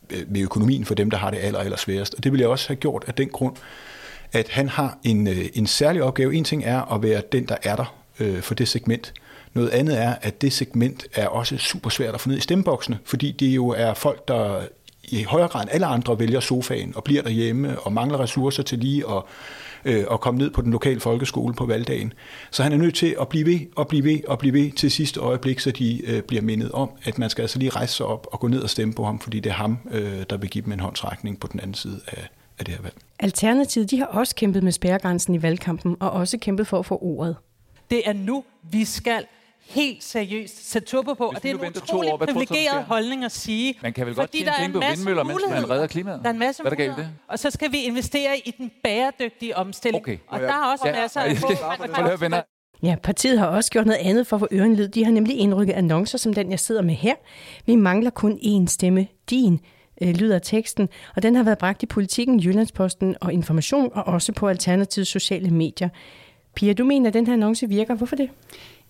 øh 0.10 0.24
med 0.28 0.42
økonomien 0.42 0.86
for 0.86 0.96
dem, 0.96 1.10
der 1.10 1.18
har 1.18 1.32
det 1.32 1.38
aller, 1.42 1.60
aller 1.60 1.78
sværest. 1.78 2.14
Og 2.14 2.24
det 2.24 2.32
ville 2.32 2.42
jeg 2.42 2.50
også 2.50 2.68
have 2.68 2.76
gjort 2.76 3.04
af 3.08 3.14
den 3.14 3.30
grund, 3.30 3.56
at 4.34 4.50
han 4.50 4.70
har 4.70 4.98
en, 5.04 5.28
øh, 5.28 5.46
en 5.54 5.68
særlig 5.68 6.04
opgave. 6.04 6.36
En 6.36 6.44
ting 6.44 6.64
er 6.66 6.94
at 6.94 7.04
være 7.04 7.22
den, 7.32 7.46
der 7.46 7.56
er 7.64 7.76
der 7.76 7.96
øh, 8.20 8.42
for 8.42 8.54
det 8.54 8.68
segment. 8.68 9.14
Noget 9.54 9.70
andet 9.70 10.02
er, 10.02 10.16
at 10.22 10.42
det 10.42 10.54
segment 10.54 11.08
er 11.14 11.28
også 11.28 11.58
super 11.58 11.90
svært 11.90 12.14
at 12.14 12.22
få 12.22 12.30
ned 12.30 12.38
i 12.38 12.42
stemmeboksene, 12.42 13.00
fordi 13.06 13.32
det 13.32 13.48
jo 13.48 13.68
er 13.68 13.94
folk, 13.94 14.28
der 14.28 14.62
i 15.04 15.24
højere 15.24 15.48
grad 15.48 15.62
end 15.62 15.72
alle 15.72 15.86
andre 15.86 16.20
vælger 16.20 16.40
sofaen 16.40 16.94
og 16.96 17.04
bliver 17.04 17.22
derhjemme 17.22 17.80
og 17.80 17.94
mangler 17.94 18.20
ressourcer 18.20 18.64
til 18.64 18.78
lige 18.78 19.04
at 19.10 19.24
øh, 19.86 20.04
og 20.08 20.22
komme 20.22 20.38
ned 20.38 20.50
på 20.50 20.62
den 20.62 20.72
lokale 20.72 21.00
folkeskole 21.00 21.54
på 21.54 21.66
valgdagen. 21.66 22.14
Så 22.52 22.64
han 22.64 22.72
er 22.72 22.78
nødt 22.78 22.96
til 22.96 23.16
at 23.22 23.28
blive 23.28 23.46
ved 23.46 23.60
og 23.76 23.88
blive 23.88 24.04
ved 24.04 24.20
og 24.28 24.40
blive 24.40 24.54
ved 24.54 24.72
til 24.72 24.92
sidste 24.92 25.20
øjeblik, 25.20 25.60
så 25.60 25.72
de 25.72 26.06
øh, 26.06 26.22
bliver 26.22 26.42
mindet 26.42 26.72
om, 26.72 26.90
at 27.04 27.18
man 27.18 27.30
skal 27.30 27.42
altså 27.42 27.60
lige 27.60 27.70
rejse 27.70 27.94
sig 27.94 28.06
op 28.06 28.28
og 28.32 28.40
gå 28.40 28.48
ned 28.48 28.62
og 28.62 28.70
stemme 28.70 28.94
på 28.94 29.06
ham, 29.06 29.20
fordi 29.20 29.40
det 29.40 29.50
er 29.50 29.54
ham, 29.54 29.78
øh, 29.92 30.24
der 30.30 30.38
vil 30.38 30.50
give 30.50 30.64
dem 30.66 30.74
en 30.74 30.80
håndsrækning 30.80 31.40
på 31.40 31.48
den 31.48 31.60
anden 31.60 31.74
side 31.74 32.00
af, 32.08 32.28
af 32.60 32.66
det 32.66 32.74
her 32.74 32.82
valg. 32.82 32.96
Alternativet 33.20 33.92
de 33.92 33.98
har 33.98 34.06
også 34.06 34.36
kæmpet 34.36 34.64
med 34.64 34.72
spærregrænsen 34.72 35.36
i 35.36 35.42
valgkampen 35.42 35.96
og 36.00 36.12
også 36.12 36.38
kæmpet 36.38 36.68
for 36.68 36.80
at 36.80 36.86
få 36.86 37.00
ordet. 37.02 37.36
Det 37.90 38.02
er 38.06 38.14
nu, 38.14 38.44
vi 38.72 38.86
skal 38.86 39.26
helt 39.70 40.04
seriøst 40.04 40.72
sætte 40.72 40.88
turbo 40.88 41.14
på, 41.14 41.26
og 41.26 41.44
det 41.44 41.52
er 41.52 41.56
en 41.56 41.74
utrolig 41.78 42.14
år, 42.14 42.18
privilegeret 42.18 42.84
holdning 42.84 43.24
at 43.24 43.32
sige. 43.32 43.80
Man 43.82 43.94
kan 43.94 44.06
vel 44.06 44.16
godt 44.16 44.32
tjene 44.32 44.52
penge 44.60 44.74
på 44.74 44.80
vindmøller, 44.80 45.24
mens 45.24 45.42
man 45.50 45.70
redder 45.70 45.88
klimaet? 45.88 46.20
Der 46.24 46.30
er 46.30 46.34
en 46.34 46.40
masse 46.40 46.64
Hvad 46.64 46.72
er 46.72 46.76
der 46.76 46.84
galt 46.84 46.98
det? 46.98 47.10
Og 47.28 47.40
så 47.40 47.52
skal 47.52 47.72
vi 47.72 47.84
investere 47.84 48.38
i 48.46 48.52
den 48.58 48.72
bæredygtige 48.84 49.58
omstilling. 49.58 50.04
Okay. 50.04 50.18
Og 50.28 50.40
der 50.40 50.48
er 50.48 50.72
også 50.72 50.88
ja. 50.88 51.02
masser 51.02 51.22
af 51.22 51.38
få, 51.38 51.48
man 52.30 52.44
Ja, 52.84 52.96
partiet 53.04 53.40
har 53.40 53.48
også 53.48 53.72
gjort 53.72 53.86
noget 53.86 54.00
andet 54.00 54.28
for 54.28 54.36
at 54.36 54.40
få 54.40 54.48
øren 54.52 54.76
lyd. 54.76 54.88
De 54.88 55.06
har 55.06 55.12
nemlig 55.12 55.38
indrykket 55.38 55.74
annoncer, 55.74 56.18
som 56.18 56.34
den, 56.34 56.52
jeg 56.52 56.60
sidder 56.60 56.82
med 56.82 56.94
her. 56.94 57.16
Vi 57.66 57.76
mangler 57.76 58.10
kun 58.10 58.40
én 58.42 58.68
stemme, 58.68 59.08
din, 59.30 59.60
øh, 60.02 60.10
lyder 60.10 60.40
teksten, 60.40 60.90
og 61.16 61.24
den 61.24 61.36
har 61.36 61.44
været 61.44 61.58
bragt 61.58 61.84
i 61.84 61.86
politikken, 61.86 62.40
Jyllandsposten 62.40 63.16
og 63.22 63.34
Information, 63.34 63.92
og 63.94 64.04
også 64.04 64.34
på 64.34 64.48
Alternativets 64.48 65.12
sociale 65.12 65.50
medier. 65.50 65.90
Pia, 66.56 66.74
du 66.74 66.86
mener, 66.86 67.08
at 67.08 67.14
den 67.14 67.28
her 67.28 67.34
annonce 67.34 67.70
virker. 67.70 67.96
Hvorfor 67.96 68.16
det? 68.16 68.30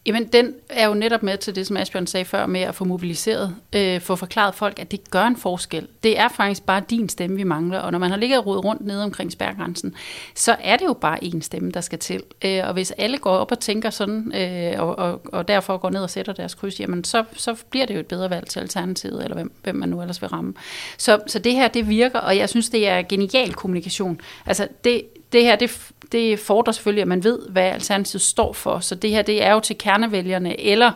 Jamen, 0.08 0.28
den 0.28 0.54
er 0.70 0.88
jo 0.88 0.94
netop 0.94 1.24
med 1.24 1.38
til 1.38 1.56
det, 1.56 1.68
som 1.68 1.78
Asbjørn 1.78 2.08
sagde 2.08 2.26
før, 2.26 2.46
med 2.46 2.62
at 2.62 2.76
få 2.76 2.86
mobiliseret, 2.86 3.56
øh, 3.76 4.02
få 4.02 4.16
forklaret 4.16 4.56
folk, 4.56 4.80
at 4.80 4.92
det 4.92 5.12
gør 5.12 5.24
en 5.24 5.38
forskel. 5.38 5.88
Det 6.04 6.20
er 6.20 6.28
faktisk 6.28 6.64
bare 6.64 6.82
din 6.90 7.10
stemme, 7.10 7.36
vi 7.36 7.44
mangler, 7.44 7.80
og 7.80 7.92
når 7.92 8.00
man 8.00 8.10
har 8.10 8.18
ligget 8.18 8.40
og 8.40 8.66
rundt 8.66 8.86
nede 8.86 9.04
omkring 9.04 9.32
spærgrænsen, 9.32 9.96
så 10.36 10.56
er 10.60 10.78
det 10.78 10.86
jo 10.86 10.94
bare 10.94 11.24
én 11.24 11.42
stemme, 11.42 11.72
der 11.72 11.82
skal 11.82 12.00
til. 12.00 12.24
Øh, 12.46 12.62
og 12.64 12.74
hvis 12.74 12.92
alle 12.92 13.18
går 13.18 13.32
op 13.32 13.52
og 13.52 13.60
tænker 13.60 13.90
sådan, 13.90 14.34
øh, 14.36 14.82
og, 14.82 15.00
og, 15.00 15.22
og 15.26 15.48
derfor 15.48 15.78
går 15.78 15.90
ned 15.90 16.02
og 16.02 16.10
sætter 16.10 16.34
deres 16.34 16.56
kryds, 16.56 16.80
jamen 16.80 17.04
så, 17.04 17.24
så 17.34 17.56
bliver 17.70 17.86
det 17.86 17.96
jo 17.96 18.00
et 18.00 18.08
bedre 18.08 18.30
valg 18.30 18.48
til 18.48 18.60
Alternativet, 18.60 19.24
eller 19.24 19.36
hvem, 19.36 19.52
hvem 19.64 19.76
man 19.76 19.90
nu 19.90 20.02
ellers 20.02 20.22
vil 20.22 20.30
ramme. 20.30 20.54
Så, 20.98 21.20
så 21.28 21.40
det 21.40 21.54
her, 21.54 21.68
det 21.68 21.90
virker, 21.90 22.20
og 22.20 22.38
jeg 22.38 22.50
synes, 22.50 22.70
det 22.70 22.88
er 22.88 23.02
genial 23.02 23.54
kommunikation. 23.54 24.22
Altså, 24.46 24.68
det, 24.84 25.02
det 25.32 25.44
her, 25.44 25.56
det, 25.56 25.92
det 26.12 26.40
fordrer 26.40 26.74
selvfølgelig, 26.74 27.02
at 27.02 27.08
man 27.08 27.24
ved, 27.24 27.40
hvad 27.50 27.64
Alternativet 27.64 28.22
står 28.22 28.54
for. 28.54 28.80
Så 28.80 28.96
det 28.96 29.10
her, 29.10 29.22
det 29.22 29.44
er 29.44 29.54
jo 29.54 29.60
til 29.60 29.78
kernevælgerne, 29.78 30.62
eller 30.62 30.92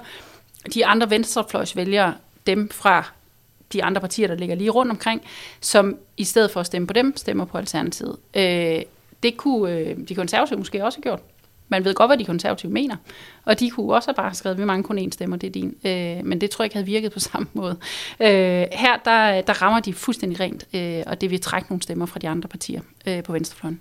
de 0.74 0.86
andre 0.86 1.10
venstrefløjsvælgere, 1.10 2.14
dem 2.48 2.70
fra 2.70 3.12
de 3.74 3.84
andre 3.84 4.02
partier, 4.02 4.28
der 4.28 4.36
ligger 4.36 4.56
lige 4.56 4.70
rundt 4.70 4.92
omkring, 4.92 5.22
som 5.62 5.98
i 6.18 6.24
stedet 6.24 6.52
for 6.52 6.60
at 6.60 6.66
stemme 6.66 6.88
på 6.88 6.94
dem, 6.94 7.18
stemmer 7.18 7.46
på 7.46 7.58
Alternativet. 7.58 8.18
Øh, 8.34 8.82
det 9.24 9.38
kunne 9.38 9.72
øh, 9.72 9.98
de 10.10 10.16
konservative 10.16 10.58
måske 10.58 10.86
også 10.86 10.98
have 10.98 11.04
gjort. 11.04 11.20
Man 11.70 11.86
ved 11.86 11.94
godt, 11.94 12.10
hvad 12.10 12.18
de 12.18 12.26
konservative 12.26 12.72
mener. 12.72 12.96
Og 13.46 13.60
de 13.60 13.70
kunne 13.70 13.94
også 13.94 14.08
have 14.08 14.16
bare 14.16 14.34
skrevet, 14.34 14.58
vi 14.58 14.66
mange 14.66 14.84
kun 14.84 15.00
én 15.00 15.12
stemmer, 15.12 15.38
det 15.38 15.48
er 15.48 15.52
din. 15.52 15.76
Øh, 15.86 16.26
men 16.26 16.42
det 16.42 16.50
tror 16.50 16.64
jeg 16.64 16.66
ikke 16.66 16.76
havde 16.76 16.86
virket 16.86 17.12
på 17.12 17.20
samme 17.30 17.48
måde. 17.54 17.78
Øh, 18.20 18.68
her, 18.72 18.98
der, 19.06 19.42
der 19.42 19.62
rammer 19.62 19.80
de 19.80 19.94
fuldstændig 19.94 20.40
rent, 20.40 20.68
øh, 20.74 21.04
og 21.08 21.22
det 21.22 21.30
vil 21.32 21.42
trække 21.42 21.70
nogle 21.70 21.82
stemmer 21.82 22.06
fra 22.06 22.20
de 22.20 22.30
andre 22.30 22.50
partier 22.50 22.82
øh, 23.08 23.24
på 23.24 23.34
venstrefløjen. 23.34 23.80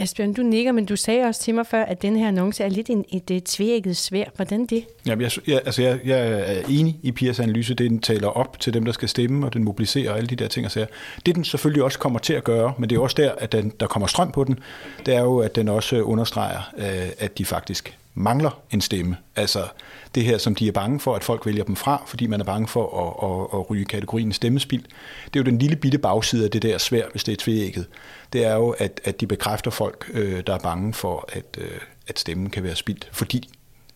Asbjørn, 0.00 0.32
du 0.32 0.42
nikker, 0.42 0.72
men 0.72 0.84
du 0.84 0.96
sagde 0.96 1.24
også 1.24 1.40
til 1.40 1.54
mig 1.54 1.66
før, 1.66 1.82
at 1.82 2.02
den 2.02 2.16
her 2.16 2.28
annonce 2.28 2.64
er 2.64 2.68
lidt 2.68 2.90
en, 2.90 3.04
et, 3.08 3.30
et 3.30 3.44
tvækket 3.44 3.96
svær. 3.96 4.24
Hvordan 4.36 4.66
det? 4.66 4.84
Jamen, 5.06 5.22
jeg, 5.22 5.30
jeg, 5.46 5.60
altså 5.66 5.82
jeg, 5.82 5.98
jeg 6.04 6.28
er 6.28 6.62
enig 6.68 6.98
i 7.02 7.12
Pias 7.12 7.40
analyse. 7.40 7.74
Det, 7.74 7.90
den 7.90 8.00
taler 8.00 8.28
op 8.28 8.60
til 8.60 8.74
dem, 8.74 8.84
der 8.84 8.92
skal 8.92 9.08
stemme, 9.08 9.46
og 9.46 9.54
den 9.54 9.64
mobiliserer 9.64 10.10
og 10.10 10.16
alle 10.16 10.26
de 10.26 10.36
der 10.36 10.48
ting 10.48 10.66
og 10.66 10.72
sager. 10.72 10.86
Det, 11.26 11.34
den 11.34 11.44
selvfølgelig 11.44 11.82
også 11.84 11.98
kommer 11.98 12.18
til 12.18 12.32
at 12.32 12.44
gøre, 12.44 12.72
men 12.78 12.90
det 12.90 12.96
er 12.96 13.00
også 13.00 13.14
der, 13.18 13.32
at 13.38 13.52
den, 13.52 13.72
der 13.80 13.86
kommer 13.86 14.06
strøm 14.06 14.32
på 14.32 14.44
den, 14.44 14.58
det 15.06 15.14
er 15.14 15.20
jo, 15.20 15.38
at 15.38 15.56
den 15.56 15.68
også 15.68 16.02
understreger, 16.02 16.70
øh, 16.78 17.10
at 17.18 17.38
de 17.38 17.44
faktisk 17.44 17.96
mangler 18.20 18.60
en 18.70 18.80
stemme. 18.80 19.16
Altså 19.36 19.68
det 20.14 20.24
her, 20.24 20.38
som 20.38 20.54
de 20.54 20.68
er 20.68 20.72
bange 20.72 21.00
for, 21.00 21.14
at 21.14 21.24
folk 21.24 21.46
vælger 21.46 21.64
dem 21.64 21.76
fra, 21.76 22.02
fordi 22.06 22.26
man 22.26 22.40
er 22.40 22.44
bange 22.44 22.68
for 22.68 22.84
at, 23.00 23.30
at, 23.30 23.60
at 23.60 23.70
ryge 23.70 23.84
kategorien 23.84 24.32
stemmespild. 24.32 24.82
Det 25.24 25.40
er 25.40 25.44
jo 25.44 25.50
den 25.50 25.58
lille 25.58 25.76
bitte 25.76 25.98
bagside 25.98 26.44
af 26.44 26.50
det 26.50 26.62
der 26.62 26.78
svær, 26.78 27.04
hvis 27.10 27.24
det 27.24 27.32
er 27.32 27.36
tvækket. 27.36 27.86
Det 28.32 28.44
er 28.44 28.54
jo, 28.54 28.70
at, 28.70 29.00
at 29.04 29.20
de 29.20 29.26
bekræfter 29.26 29.70
folk, 29.70 30.10
øh, 30.12 30.42
der 30.46 30.54
er 30.54 30.58
bange 30.58 30.94
for, 30.94 31.28
at, 31.32 31.58
øh, 31.58 31.80
at 32.08 32.18
stemmen 32.18 32.50
kan 32.50 32.62
være 32.62 32.76
spildt, 32.76 33.08
fordi 33.12 33.48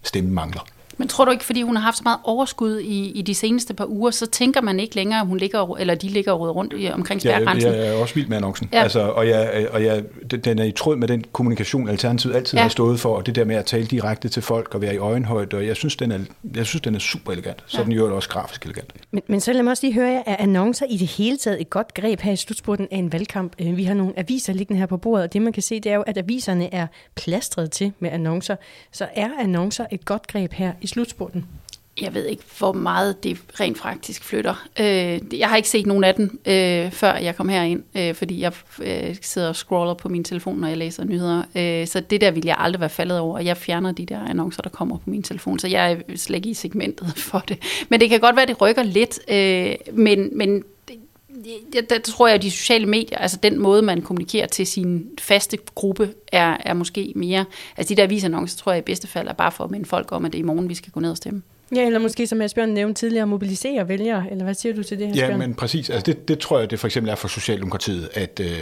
stemmen 0.02 0.34
mangler. 0.34 0.66
Men 0.98 1.08
tror 1.08 1.24
du 1.24 1.30
ikke, 1.30 1.44
fordi 1.44 1.62
hun 1.62 1.76
har 1.76 1.82
haft 1.82 1.96
så 1.96 2.02
meget 2.04 2.18
overskud 2.24 2.78
i, 2.78 3.10
i 3.10 3.22
de 3.22 3.34
seneste 3.34 3.74
par 3.74 3.86
uger, 3.86 4.10
så 4.10 4.26
tænker 4.26 4.60
man 4.60 4.80
ikke 4.80 4.94
længere, 4.94 5.20
at 5.20 5.26
hun 5.26 5.38
ligger, 5.38 5.76
eller 5.76 5.94
de 5.94 6.08
ligger 6.08 6.32
og 6.32 6.56
rundt 6.56 6.74
i, 6.76 6.90
omkring 6.90 7.20
spærgrænsen? 7.20 7.70
Ja, 7.70 7.76
jeg, 7.76 7.86
jeg 7.86 7.94
er 7.94 8.00
også 8.00 8.14
vild 8.14 8.26
med 8.26 8.36
annoncen. 8.36 8.68
Ja. 8.72 8.82
Altså, 8.82 9.00
og 9.00 9.28
jeg, 9.28 9.68
og 9.70 9.84
jeg, 9.84 10.04
den 10.44 10.58
er 10.58 10.64
i 10.64 10.72
tråd 10.72 10.96
med 10.96 11.08
den 11.08 11.24
kommunikation, 11.32 11.88
Alternativet 11.88 12.34
altid 12.34 12.58
ja. 12.58 12.62
har 12.62 12.68
stået 12.68 13.00
for, 13.00 13.16
og 13.16 13.26
det 13.26 13.34
der 13.34 13.44
med 13.44 13.56
at 13.56 13.66
tale 13.66 13.86
direkte 13.86 14.28
til 14.28 14.42
folk 14.42 14.74
og 14.74 14.82
være 14.82 14.94
i 14.94 14.98
øjenhøjde, 14.98 15.56
og 15.56 15.66
jeg 15.66 15.76
synes, 15.76 15.96
den 15.96 16.12
er, 16.12 16.18
jeg 16.54 16.66
synes, 16.66 16.82
den 16.82 16.94
er 16.94 16.98
super 16.98 17.32
elegant. 17.32 17.62
Så 17.66 17.78
ja. 17.78 17.84
den 17.84 17.92
jo 17.92 18.16
også 18.16 18.28
grafisk 18.28 18.64
elegant. 18.64 18.92
Men, 19.10 19.22
men 19.26 19.40
så 19.40 19.52
lad 19.52 19.62
mig 19.62 19.70
også 19.70 19.86
lige 19.86 19.94
høre 19.94 20.10
jer, 20.10 20.22
er 20.26 20.36
annoncer 20.38 20.86
i 20.90 20.96
det 20.96 21.08
hele 21.08 21.36
taget 21.36 21.60
et 21.60 21.70
godt 21.70 21.94
greb 21.94 22.20
her 22.20 22.32
i 22.32 22.36
slutspurten 22.36 22.88
af 22.90 22.96
en 22.96 23.12
valgkamp? 23.12 23.52
Øh, 23.58 23.76
vi 23.76 23.84
har 23.84 23.94
nogle 23.94 24.12
aviser 24.16 24.52
liggende 24.52 24.80
her 24.80 24.86
på 24.86 24.96
bordet, 24.96 25.24
og 25.24 25.32
det 25.32 25.42
man 25.42 25.52
kan 25.52 25.62
se, 25.62 25.80
det 25.80 25.92
er 25.92 25.96
jo, 25.96 26.02
at 26.02 26.18
aviserne 26.18 26.74
er 26.74 26.86
plastret 27.14 27.70
til 27.70 27.92
med 27.98 28.10
annoncer. 28.10 28.56
Så 28.92 29.06
er 29.14 29.28
annoncer 29.40 29.86
et 29.90 30.04
godt 30.04 30.26
greb 30.26 30.52
her 30.52 30.72
i 30.84 30.86
slutspurten? 30.86 31.46
Jeg 32.00 32.14
ved 32.14 32.26
ikke, 32.26 32.42
hvor 32.58 32.72
meget 32.72 33.24
det 33.24 33.38
rent 33.60 33.78
faktisk 33.78 34.24
flytter. 34.24 34.66
Øh, 34.80 35.38
jeg 35.38 35.48
har 35.48 35.56
ikke 35.56 35.68
set 35.68 35.86
nogen 35.86 36.04
af 36.04 36.14
dem, 36.14 36.40
øh, 36.46 36.90
før 36.90 37.14
jeg 37.14 37.36
kom 37.36 37.48
herind, 37.48 37.82
øh, 37.96 38.14
fordi 38.14 38.40
jeg 38.40 38.52
øh, 38.82 39.16
sidder 39.22 39.48
og 39.48 39.56
scroller 39.56 39.94
på 39.94 40.08
min 40.08 40.24
telefon, 40.24 40.58
når 40.58 40.68
jeg 40.68 40.76
læser 40.76 41.04
nyheder. 41.04 41.42
Øh, 41.54 41.86
så 41.86 42.00
det 42.00 42.20
der 42.20 42.30
vil 42.30 42.44
jeg 42.44 42.56
aldrig 42.58 42.80
være 42.80 42.90
faldet 42.90 43.18
over. 43.18 43.38
Jeg 43.38 43.56
fjerner 43.56 43.92
de 43.92 44.06
der 44.06 44.20
annoncer, 44.20 44.62
der 44.62 44.70
kommer 44.70 44.96
på 44.96 45.10
min 45.10 45.22
telefon, 45.22 45.58
så 45.58 45.68
jeg 45.68 45.92
er 45.92 46.16
slet 46.16 46.36
ikke 46.36 46.48
i 46.48 46.54
segmentet 46.54 47.14
for 47.30 47.38
det. 47.38 47.58
Men 47.88 48.00
det 48.00 48.10
kan 48.10 48.20
godt 48.20 48.36
være, 48.36 48.42
at 48.42 48.48
det 48.48 48.60
rykker 48.60 48.82
lidt, 48.82 49.18
øh, 49.28 49.74
men, 49.92 50.38
men 50.38 50.64
det, 51.72 51.90
der 51.90 51.98
tror 51.98 52.26
jeg, 52.26 52.34
at 52.34 52.42
de 52.42 52.50
sociale 52.50 52.86
medier, 52.86 53.18
altså 53.18 53.38
den 53.42 53.58
måde, 53.58 53.82
man 53.82 54.02
kommunikerer 54.02 54.46
til 54.46 54.66
sin 54.66 55.06
faste 55.18 55.58
gruppe, 55.74 56.14
er, 56.32 56.56
er 56.60 56.74
måske 56.74 57.12
mere... 57.16 57.44
Altså 57.76 57.94
de 57.94 57.96
der 57.96 58.02
avisannoncer, 58.02 58.58
tror 58.58 58.72
jeg 58.72 58.78
i 58.78 58.82
bedste 58.82 59.08
fald 59.08 59.28
er 59.28 59.32
bare 59.32 59.52
for 59.52 59.64
at 59.64 59.70
minde 59.70 59.86
folk 59.86 60.12
om, 60.12 60.24
at 60.24 60.32
det 60.32 60.38
er 60.38 60.42
i 60.42 60.46
morgen, 60.46 60.68
vi 60.68 60.74
skal 60.74 60.92
gå 60.92 61.00
ned 61.00 61.10
og 61.10 61.16
stemme. 61.16 61.42
Ja, 61.74 61.86
eller 61.86 61.98
måske 61.98 62.26
som 62.26 62.40
Asbjørn 62.40 62.68
nævnte 62.68 63.00
tidligere, 63.00 63.26
mobilisere 63.26 63.88
vælgere, 63.88 64.24
eller 64.30 64.44
hvad 64.44 64.54
siger 64.54 64.74
du 64.74 64.82
til 64.82 64.98
det 64.98 65.06
her, 65.06 65.28
Ja, 65.28 65.36
men 65.36 65.54
præcis. 65.54 65.90
Altså 65.90 66.12
det, 66.12 66.28
det 66.28 66.38
tror 66.38 66.58
jeg, 66.58 66.70
det 66.70 66.80
for 66.80 66.86
eksempel 66.86 67.10
er 67.10 67.14
for 67.14 67.28
Socialdemokratiet, 67.28 68.08
at, 68.14 68.40
øh, 68.40 68.58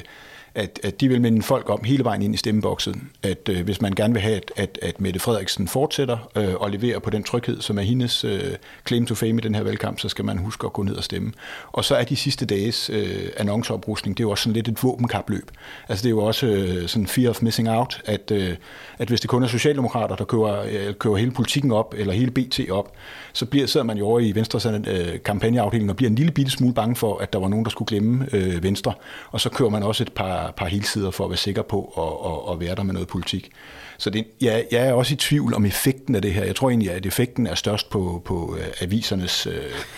at, 0.54 0.80
at 0.82 1.00
de 1.00 1.08
vil 1.08 1.20
minde 1.20 1.42
folk 1.42 1.70
om 1.70 1.84
hele 1.84 2.04
vejen 2.04 2.22
ind 2.22 2.34
i 2.34 2.36
stemmeboksen, 2.36 3.10
at 3.22 3.48
øh, 3.48 3.64
hvis 3.64 3.80
man 3.80 3.92
gerne 3.92 4.12
vil 4.12 4.22
have, 4.22 4.36
at, 4.36 4.52
at, 4.56 4.78
at 4.82 5.00
Mette 5.00 5.20
Frederiksen 5.20 5.68
fortsætter 5.68 6.30
øh, 6.36 6.54
og 6.54 6.70
leverer 6.70 6.98
på 6.98 7.10
den 7.10 7.22
tryghed, 7.22 7.60
som 7.60 7.78
er 7.78 7.82
hendes 7.82 8.24
øh, 8.24 8.40
claim 8.86 9.06
to 9.06 9.14
fame 9.14 9.38
i 9.38 9.40
den 9.40 9.54
her 9.54 9.62
valgkamp, 9.62 10.00
så 10.00 10.08
skal 10.08 10.24
man 10.24 10.38
huske 10.38 10.66
at 10.66 10.72
gå 10.72 10.82
ned 10.82 10.94
og 10.94 11.04
stemme. 11.04 11.32
Og 11.72 11.84
så 11.84 11.94
er 11.94 12.04
de 12.04 12.16
sidste 12.16 12.46
dages 12.46 12.90
øh, 12.90 13.28
annonceoprustning, 13.36 14.16
det 14.16 14.22
er 14.22 14.26
jo 14.26 14.30
også 14.30 14.42
sådan 14.42 14.54
lidt 14.54 14.68
et 14.68 14.82
våbenkapløb. 14.82 15.50
Altså 15.88 16.02
det 16.02 16.08
er 16.08 16.10
jo 16.10 16.24
også 16.24 16.46
øh, 16.46 16.88
sådan 16.88 17.06
fear 17.06 17.30
of 17.30 17.42
missing 17.42 17.70
out, 17.70 18.00
at, 18.04 18.30
øh, 18.30 18.56
at 18.98 19.08
hvis 19.08 19.20
det 19.20 19.30
kun 19.30 19.42
er 19.42 19.46
socialdemokrater, 19.46 20.16
der 20.16 20.24
kører, 20.24 20.62
øh, 20.62 20.94
kører 20.94 21.16
hele 21.16 21.30
politikken 21.30 21.72
op, 21.72 21.94
eller 21.98 22.12
hele 22.12 22.30
BT 22.30 22.60
op, 22.70 22.92
så 23.32 23.46
bliver, 23.46 23.66
sidder 23.66 23.86
man 23.86 23.98
jo 23.98 24.06
over 24.06 24.20
i 24.20 24.32
Venstres 24.34 24.66
øh, 24.66 25.22
kampagneafdeling 25.24 25.90
og 25.90 25.96
bliver 25.96 26.10
en 26.10 26.16
lille 26.16 26.32
bitte 26.32 26.50
smule 26.50 26.74
bange 26.74 26.96
for, 26.96 27.18
at 27.18 27.32
der 27.32 27.38
var 27.38 27.48
nogen, 27.48 27.64
der 27.64 27.70
skulle 27.70 27.86
glemme 27.86 28.26
øh, 28.32 28.62
Venstre. 28.62 28.92
Og 29.30 29.40
så 29.40 29.50
kører 29.50 29.70
man 29.70 29.82
også 29.82 30.04
et 30.04 30.12
par, 30.12 30.41
par 30.50 30.66
helsider 30.66 31.10
for 31.10 31.24
at 31.24 31.30
være 31.30 31.36
sikker 31.36 31.62
på 31.62 31.92
at, 31.96 32.32
at, 32.32 32.54
at 32.54 32.60
være 32.60 32.74
der 32.76 32.82
med 32.82 32.92
noget 32.94 33.08
politik. 33.08 33.50
Så 33.98 34.10
det, 34.10 34.26
ja, 34.40 34.62
jeg 34.72 34.86
er 34.86 34.92
også 34.92 35.14
i 35.14 35.16
tvivl 35.16 35.54
om 35.54 35.64
effekten 35.64 36.14
af 36.14 36.22
det 36.22 36.32
her. 36.32 36.44
Jeg 36.44 36.56
tror 36.56 36.70
egentlig, 36.70 36.90
at 36.90 37.06
effekten 37.06 37.46
er 37.46 37.54
størst 37.54 37.90
på, 37.90 38.22
på 38.24 38.34
uh, 38.34 38.58
avisernes 38.80 39.46
uh, 39.46 39.52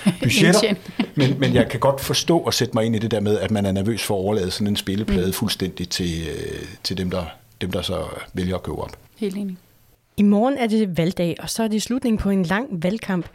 budgetter. 0.22 0.74
men, 1.14 1.40
men 1.40 1.54
jeg 1.54 1.68
kan 1.68 1.80
godt 1.80 2.00
forstå 2.00 2.38
og 2.38 2.54
sætte 2.54 2.74
mig 2.74 2.84
ind 2.84 2.96
i 2.96 2.98
det 2.98 3.10
der 3.10 3.20
med, 3.20 3.38
at 3.38 3.50
man 3.50 3.66
er 3.66 3.72
nervøs 3.72 4.02
for 4.02 4.14
at 4.14 4.18
overlade 4.18 4.50
sådan 4.50 4.66
en 4.66 4.76
spilleplade 4.76 5.26
mm. 5.26 5.32
fuldstændig 5.32 5.88
til, 5.88 6.22
uh, 6.28 6.68
til 6.82 6.98
dem, 6.98 7.10
der, 7.10 7.24
dem, 7.60 7.70
der 7.70 7.82
så 7.82 8.04
vælger 8.34 8.54
at 8.54 8.62
købe 8.62 8.78
op. 8.78 8.96
Helt 9.16 9.36
enig. 9.36 9.56
I 10.16 10.22
morgen 10.22 10.56
er 10.58 10.66
det 10.66 10.98
valgdag, 10.98 11.36
og 11.38 11.50
så 11.50 11.62
er 11.62 11.68
det 11.68 11.82
slutningen 11.82 12.18
på 12.18 12.30
en 12.30 12.42
lang 12.42 12.82
valgkamp. 12.82 13.26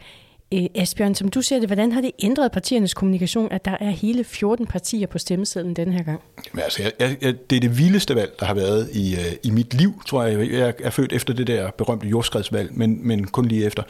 Øh, 0.54 0.66
Asbjørn, 0.74 1.14
som 1.14 1.28
du 1.28 1.42
ser 1.42 1.58
det, 1.58 1.68
hvordan 1.68 1.92
har 1.92 2.00
det 2.00 2.10
ændret 2.18 2.52
partiernes 2.52 2.94
kommunikation, 2.94 3.52
at 3.52 3.64
der 3.64 3.76
er 3.80 3.90
hele 3.90 4.24
14 4.24 4.66
partier 4.66 5.06
på 5.06 5.18
stemmesedlen 5.18 5.76
denne 5.76 5.92
her 5.92 6.02
gang? 6.02 6.20
Jamen, 6.46 6.64
altså, 6.64 6.82
jeg, 6.82 7.16
jeg, 7.20 7.34
det 7.50 7.56
er 7.56 7.60
det 7.60 7.78
vildeste 7.78 8.14
valg, 8.14 8.32
der 8.40 8.46
har 8.46 8.54
været 8.54 8.90
i, 8.92 9.14
øh, 9.14 9.32
i 9.42 9.50
mit 9.50 9.74
liv, 9.74 10.02
tror 10.06 10.24
jeg. 10.24 10.50
Jeg 10.50 10.74
er 10.82 10.90
født 10.90 11.12
efter 11.12 11.34
det 11.34 11.46
der 11.46 11.70
berømte 11.70 12.06
jordskredsvalg, 12.06 12.70
men, 12.72 13.06
men 13.06 13.26
kun 13.26 13.44
lige 13.44 13.64
efter. 13.64 13.82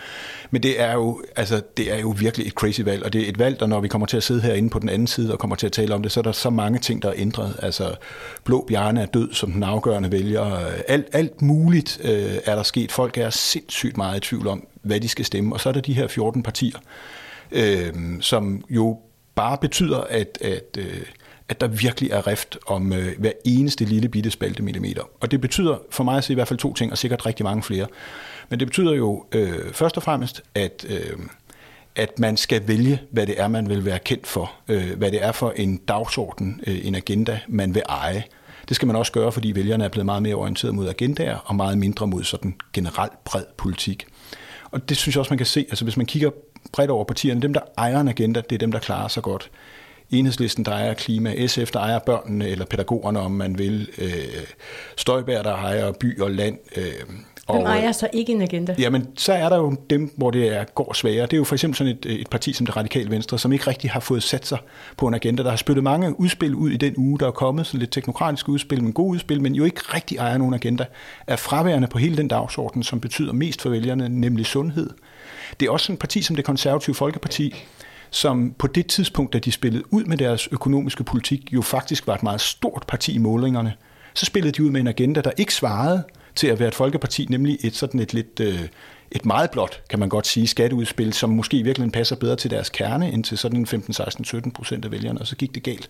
Men 0.50 0.62
det 0.62 0.81
er, 0.81 0.93
jo, 0.93 1.23
altså, 1.37 1.62
det 1.76 1.93
er 1.93 1.99
jo 1.99 2.14
virkelig 2.19 2.47
et 2.47 2.52
crazy 2.52 2.81
valg, 2.81 3.05
og 3.05 3.12
det 3.12 3.25
er 3.25 3.29
et 3.29 3.38
valg, 3.38 3.61
der 3.61 3.67
når 3.67 3.81
vi 3.81 3.88
kommer 3.88 4.07
til 4.07 4.17
at 4.17 4.23
sidde 4.23 4.40
herinde 4.40 4.71
på 4.71 4.79
den 4.79 4.88
anden 4.88 5.07
side 5.07 5.33
og 5.33 5.38
kommer 5.38 5.57
til 5.57 5.67
at 5.67 5.73
tale 5.73 5.95
om 5.95 6.02
det, 6.02 6.12
så 6.12 6.21
er 6.21 6.23
der 6.23 6.33
så 6.33 6.50
mange 6.50 6.79
ting, 6.79 7.02
der 7.02 7.09
er 7.09 7.14
ændret. 7.17 7.57
Altså, 7.62 7.95
Blå 8.45 8.64
Bjarne 8.69 9.02
er 9.02 9.07
død 9.07 9.33
som 9.33 9.52
den 9.52 9.62
afgørende 9.62 10.12
vælger. 10.12 10.59
Alt, 10.88 11.07
alt 11.12 11.43
muligt 11.43 12.00
øh, 12.04 12.34
er 12.45 12.54
der 12.54 12.63
sket. 12.63 12.93
Folk 12.93 13.19
er 13.19 13.30
sindssygt 13.30 13.97
meget 13.97 14.17
i 14.17 14.21
tvivl 14.21 14.47
om, 14.47 14.67
hvad 14.82 15.00
de 15.00 15.08
skal 15.08 15.25
stemme. 15.25 15.54
Og 15.54 15.60
så 15.60 15.69
er 15.69 15.73
der 15.73 15.80
de 15.80 15.95
her 15.95 16.06
14 16.06 16.43
partier, 16.43 16.78
øh, 17.52 17.93
som 18.21 18.64
jo 18.71 18.99
bare 19.34 19.58
betyder, 19.58 20.00
at, 20.00 20.38
at, 20.40 20.76
øh, 20.78 21.02
at 21.49 21.60
der 21.60 21.66
virkelig 21.66 22.10
er 22.10 22.26
rift 22.26 22.58
om 22.66 22.93
øh, 22.93 23.19
hver 23.19 23.32
eneste 23.45 23.84
lille 23.84 24.08
bitte 24.08 24.30
spalte 24.30 24.62
millimeter. 24.62 25.02
Og 25.21 25.30
det 25.30 25.40
betyder 25.40 25.78
for 25.90 26.04
mig 26.04 26.16
at 26.16 26.25
se 26.25 26.32
i 26.32 26.34
hvert 26.34 26.49
fald 26.49 26.58
to 26.58 26.75
ting, 26.75 26.93
og 26.93 26.99
sikkert 26.99 27.26
rigtig 27.26 27.45
mange 27.45 27.62
flere. 27.62 27.86
Men 28.49 28.58
det 28.58 28.69
betyder 28.69 28.95
jo 28.95 29.26
øh, 29.32 29.73
først 29.73 29.97
og 29.97 30.02
fremmest, 30.02 30.43
at, 30.54 30.86
øh, 30.88 31.19
at 31.97 32.19
man 32.19 32.36
skal 32.36 32.69
vælge, 32.69 33.00
hvad 33.10 33.26
det 33.26 33.40
er, 33.40 33.49
man 33.49 33.69
vil 33.69 33.84
være 33.84 33.99
kendt 33.99 34.26
for. 34.26 34.52
Øh, 34.69 34.97
hvad 34.97 35.10
det 35.10 35.25
er 35.25 35.32
for 35.32 35.50
en 35.56 35.76
dagsorden, 35.76 36.60
øh, 36.66 36.86
en 36.86 36.95
agenda, 36.95 37.40
man 37.49 37.75
vil 37.75 37.82
eje. 37.88 38.25
Det 38.69 38.76
skal 38.76 38.86
man 38.86 38.97
også 38.97 39.12
gøre, 39.12 39.32
fordi 39.32 39.54
vælgerne 39.54 39.84
er 39.84 39.88
blevet 39.88 40.06
meget 40.06 40.23
mere 40.23 40.34
orienteret 40.34 40.75
mod 40.75 40.88
agendaer, 40.88 41.36
og 41.36 41.54
meget 41.54 41.78
mindre 41.78 42.06
mod 42.06 42.25
sådan 42.25 42.54
generelt 42.73 43.25
bred 43.25 43.45
politik. 43.56 44.06
Og 44.71 44.89
det 44.89 44.97
synes 44.97 45.15
jeg 45.17 45.21
også, 45.21 45.30
man 45.33 45.39
kan 45.39 45.47
se. 45.47 45.67
Altså 45.71 45.85
hvis 45.85 45.97
man 45.97 46.06
kigger 46.06 46.30
bredt 46.73 46.91
over 46.91 47.04
partierne, 47.04 47.43
dem 47.43 47.54
der 47.54 47.61
ejer 47.78 48.00
en 48.00 48.09
agenda, 48.09 48.41
det 48.41 48.56
er 48.56 48.59
dem, 48.59 48.73
der 48.73 48.78
klarer 48.78 49.09
sig 49.09 49.23
godt. 49.23 49.50
Enhedslisten, 50.11 50.65
der 50.65 50.73
ejer 50.73 50.95
klima, 50.95 51.47
SF, 51.47 51.71
der 51.71 51.80
ejer 51.80 51.99
børnene 51.99 52.49
eller 52.49 52.65
pædagogerne, 52.65 53.21
om 53.21 53.30
man 53.30 53.59
vil, 53.59 53.89
øh, 53.99 54.45
Støjbær, 54.97 55.43
der 55.43 55.54
ejer 55.54 55.93
by 55.93 56.21
og 56.21 56.30
land, 56.30 56.59
øh, 56.76 56.85
Hvem 57.52 57.67
ejer 57.67 57.93
så 57.93 58.08
ikke 58.13 58.32
en 58.32 58.43
agenda? 58.43 58.75
Jamen, 58.78 59.06
så 59.17 59.32
er 59.32 59.49
der 59.49 59.56
jo 59.56 59.76
dem, 59.91 60.13
hvor 60.17 60.30
det 60.30 60.56
er, 60.56 60.65
går 60.65 60.93
sværere. 60.93 61.23
Det 61.23 61.32
er 61.32 61.36
jo 61.36 61.45
for 61.45 61.54
eksempel 61.54 61.76
sådan 61.76 61.93
et, 61.93 62.21
et 62.21 62.28
parti 62.30 62.52
som 62.52 62.67
det 62.67 62.76
radikale 62.76 63.10
venstre, 63.10 63.39
som 63.39 63.52
ikke 63.52 63.67
rigtig 63.67 63.91
har 63.91 64.00
fået 64.00 64.23
sat 64.23 64.47
sig 64.47 64.58
på 64.97 65.06
en 65.06 65.15
agenda. 65.15 65.43
Der 65.43 65.50
har 65.50 65.56
spillet 65.56 65.84
mange 65.84 66.21
udspil 66.21 66.54
ud 66.54 66.71
i 66.71 66.76
den 66.76 66.95
uge, 66.97 67.19
der 67.19 67.26
er 67.26 67.30
kommet, 67.30 67.67
sådan 67.67 67.80
lidt 67.80 67.93
teknokratiske 67.93 68.49
udspil, 68.49 68.82
men 68.82 68.93
gode 68.93 69.10
udspil, 69.10 69.43
men 69.43 69.54
jo 69.54 69.65
ikke 69.65 69.80
rigtig 69.95 70.19
ejer 70.19 70.39
nogen 70.39 70.54
agenda. 70.54 70.84
Er 71.26 71.36
fraværende 71.36 71.89
på 71.89 71.99
hele 71.99 72.17
den 72.17 72.28
dagsorden, 72.28 72.82
som 72.82 73.00
betyder 73.00 73.32
mest 73.32 73.63
for 73.63 73.71
vælgerne, 73.71 74.08
nemlig 74.08 74.47
sundhed. 74.47 74.91
Det 75.60 75.67
er 75.67 75.71
også 75.71 75.84
sådan 75.84 75.95
et 75.95 76.00
parti 76.00 76.23
som 76.23 76.36
det 76.36 76.45
konservative 76.45 76.95
Folkeparti, 76.95 77.54
som 78.10 78.54
på 78.58 78.67
det 78.67 78.86
tidspunkt, 78.86 79.32
da 79.32 79.39
de 79.39 79.52
spillede 79.52 79.84
ud 79.93 80.04
med 80.04 80.17
deres 80.17 80.49
økonomiske 80.52 81.04
politik, 81.04 81.52
jo 81.52 81.63
faktisk 81.63 82.06
var 82.06 82.15
et 82.15 82.23
meget 82.23 82.41
stort 82.41 82.84
parti 82.89 83.15
i 83.15 83.19
målingerne. 83.19 83.73
Så 84.15 84.26
spillede 84.26 84.52
de 84.52 84.65
ud 84.65 84.71
med 84.71 84.80
en 84.80 84.86
agenda, 84.86 85.21
der 85.21 85.30
ikke 85.36 85.54
svarede 85.54 86.04
til 86.34 86.47
at 86.47 86.58
være 86.58 86.69
et 86.69 86.75
folkeparti, 86.75 87.26
nemlig 87.30 87.58
et 87.64 87.76
sådan 87.76 88.00
et 88.00 88.14
lidt 88.14 88.40
øh, 88.40 88.60
et 89.12 89.26
meget 89.26 89.50
blot, 89.50 89.82
kan 89.90 89.99
man 89.99 90.08
godt 90.08 90.26
sige, 90.26 90.47
skatteudspil, 90.47 91.12
som 91.12 91.30
måske 91.30 91.56
i 91.56 91.62
virkeligheden 91.62 91.93
passer 91.93 92.16
bedre 92.16 92.36
til 92.36 92.50
deres 92.50 92.69
kerne, 92.69 93.12
end 93.12 93.25
til 93.25 93.38
sådan 93.38 93.58
en 93.58 93.66
15, 93.66 93.93
16, 93.93 94.25
17 94.25 94.52
procent 94.52 94.84
af 94.84 94.90
vælgerne, 94.90 95.21
og 95.21 95.26
så 95.26 95.36
gik 95.36 95.54
det 95.54 95.62
galt. 95.62 95.88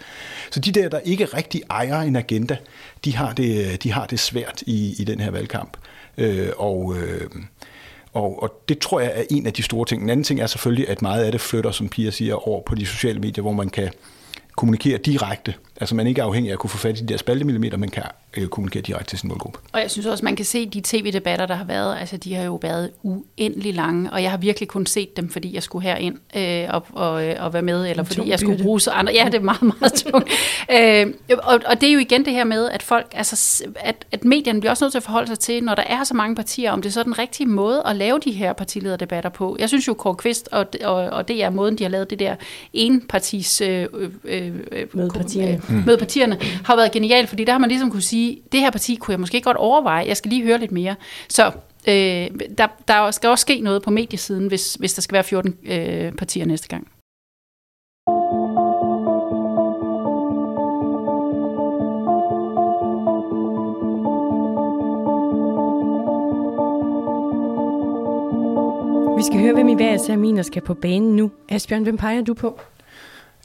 Så 0.50 0.60
de 0.60 0.72
der, 0.72 0.88
der 0.88 0.98
ikke 0.98 1.24
rigtig 1.24 1.62
ejer 1.70 2.00
en 2.00 2.16
agenda, 2.16 2.56
de 3.04 3.16
har 3.16 3.32
det, 3.32 3.82
de 3.82 3.92
har 3.92 4.06
det 4.06 4.20
svært 4.20 4.62
i, 4.66 4.94
i 4.98 5.04
den 5.04 5.20
her 5.20 5.30
valgkamp. 5.30 5.76
Øh, 6.18 6.48
og, 6.56 6.96
øh, 6.96 7.30
og, 8.12 8.42
og 8.42 8.62
det 8.68 8.78
tror 8.78 9.00
jeg 9.00 9.12
er 9.14 9.22
en 9.30 9.46
af 9.46 9.52
de 9.52 9.62
store 9.62 9.86
ting. 9.86 10.02
En 10.02 10.10
anden 10.10 10.24
ting 10.24 10.40
er 10.40 10.46
selvfølgelig, 10.46 10.88
at 10.88 11.02
meget 11.02 11.24
af 11.24 11.32
det 11.32 11.40
flytter, 11.40 11.70
som 11.70 11.88
Pia 11.88 12.10
siger, 12.10 12.48
over 12.48 12.62
på 12.66 12.74
de 12.74 12.86
sociale 12.86 13.20
medier, 13.20 13.42
hvor 13.42 13.52
man 13.52 13.68
kan 13.68 13.90
kommunikere 14.56 14.98
direkte. 14.98 15.54
Altså 15.80 15.94
man 15.94 16.06
ikke 16.06 16.20
er 16.20 16.24
afhængig 16.24 16.50
af 16.50 16.52
at 16.52 16.58
kunne 16.58 16.70
få 16.70 16.78
fat 16.78 16.98
i 16.98 17.02
de 17.02 17.06
der 17.06 17.16
spaltemillimeter, 17.16 17.76
man 17.76 17.88
kan 17.88 18.02
øh, 18.36 18.48
kommunikere 18.48 18.82
direkte 18.82 19.10
til 19.10 19.18
sin 19.18 19.28
målgruppe. 19.28 19.58
Og 19.72 19.80
jeg 19.80 19.90
synes 19.90 20.06
også, 20.06 20.24
man 20.24 20.36
kan 20.36 20.44
se 20.44 20.68
de 20.68 20.80
tv-debatter, 20.84 21.46
der 21.46 21.54
har 21.54 21.64
været, 21.64 21.96
altså 22.00 22.16
de 22.16 22.34
har 22.34 22.44
jo 22.44 22.58
været 22.62 22.90
uendelig 23.02 23.74
lange, 23.74 24.12
og 24.12 24.22
jeg 24.22 24.30
har 24.30 24.38
virkelig 24.38 24.68
kun 24.68 24.86
set 24.86 25.16
dem, 25.16 25.30
fordi 25.30 25.54
jeg 25.54 25.62
skulle 25.62 25.82
herind 25.82 26.16
øh, 26.36 26.74
og, 26.74 26.86
og, 26.92 27.26
øh, 27.26 27.36
og 27.38 27.52
være 27.52 27.62
med, 27.62 27.90
eller 27.90 28.02
fordi 28.02 28.28
jeg 28.28 28.38
skulle 28.38 28.62
bruge 28.62 28.80
så 28.80 28.90
andre. 28.90 29.12
Ja, 29.12 29.24
det 29.24 29.34
er 29.34 29.40
meget, 29.40 29.62
meget 29.62 29.92
tungt. 29.92 30.30
øh, 30.76 31.38
og, 31.42 31.60
og 31.66 31.80
det 31.80 31.88
er 31.88 31.92
jo 31.92 31.98
igen 31.98 32.24
det 32.24 32.32
her 32.32 32.44
med, 32.44 32.70
at 32.70 32.82
folk, 32.82 33.06
altså, 33.14 33.64
at, 33.76 34.04
at 34.12 34.24
medierne 34.24 34.60
bliver 34.60 34.70
også 34.70 34.84
nødt 34.84 34.92
til 34.92 34.98
at 34.98 35.02
forholde 35.02 35.26
sig 35.26 35.38
til, 35.38 35.64
når 35.64 35.74
der 35.74 35.84
er 35.86 36.04
så 36.04 36.14
mange 36.14 36.36
partier, 36.36 36.72
om 36.72 36.82
det 36.82 36.88
er 36.88 36.92
så 36.92 37.02
den 37.02 37.18
rigtige 37.18 37.46
måde 37.46 37.82
at 37.86 37.96
lave 37.96 38.18
de 38.24 38.32
her 38.32 38.52
partilederdebatter 38.52 39.30
på. 39.30 39.56
Jeg 39.58 39.68
synes 39.68 39.88
jo, 39.88 39.94
Kåre 39.94 40.14
Kvist 40.14 40.48
og, 40.52 40.66
og, 40.84 40.94
og 40.94 41.28
det 41.28 41.42
er 41.44 41.50
måden, 41.50 41.78
de 41.78 41.84
har 41.84 41.90
lavet 41.90 42.10
det 42.10 42.18
der 42.18 42.34
enpartis 42.72 43.60
øh, 43.60 43.86
øh, 44.24 44.52
øh, 44.72 44.86
mødepartierne. 45.70 46.34
Øh, 46.34 46.40
mødepartierne, 46.40 46.64
har 46.64 46.76
været 46.76 46.92
genialt, 46.92 47.28
fordi 47.28 47.44
der 47.44 47.52
har 47.52 47.58
man 47.58 47.68
ligesom 47.68 47.90
kunne 47.90 48.02
sige, 48.02 48.38
det 48.52 48.60
her 48.60 48.70
parti 48.70 48.94
kunne 48.94 49.12
jeg 49.12 49.20
måske 49.20 49.40
godt 49.40 49.56
overveje, 49.56 50.06
jeg 50.06 50.16
skal 50.16 50.28
lige 50.28 50.42
høre 50.42 50.58
lidt 50.58 50.72
mere. 50.72 50.94
Så 51.28 51.46
øh, 51.88 52.28
der, 52.58 52.66
der 52.88 53.10
skal 53.10 53.30
også 53.30 53.42
ske 53.42 53.60
noget 53.60 53.82
på 53.82 53.90
mediesiden, 53.90 54.46
hvis, 54.46 54.74
hvis 54.74 54.94
der 54.94 55.02
skal 55.02 55.14
være 55.14 55.24
14 55.24 55.56
øh, 55.66 56.12
partier 56.12 56.46
næste 56.46 56.68
gang. 56.68 56.88
Vi 69.20 69.24
skal 69.24 69.40
høre, 69.40 69.54
hvem 69.54 69.68
i 69.68 69.74
hver 69.74 70.36
af 70.38 70.44
skal 70.44 70.62
på 70.62 70.74
banen 70.74 71.16
nu. 71.16 71.30
Asbjørn, 71.48 71.82
hvem 71.82 71.96
peger 71.96 72.22
du 72.22 72.34
på? 72.34 72.60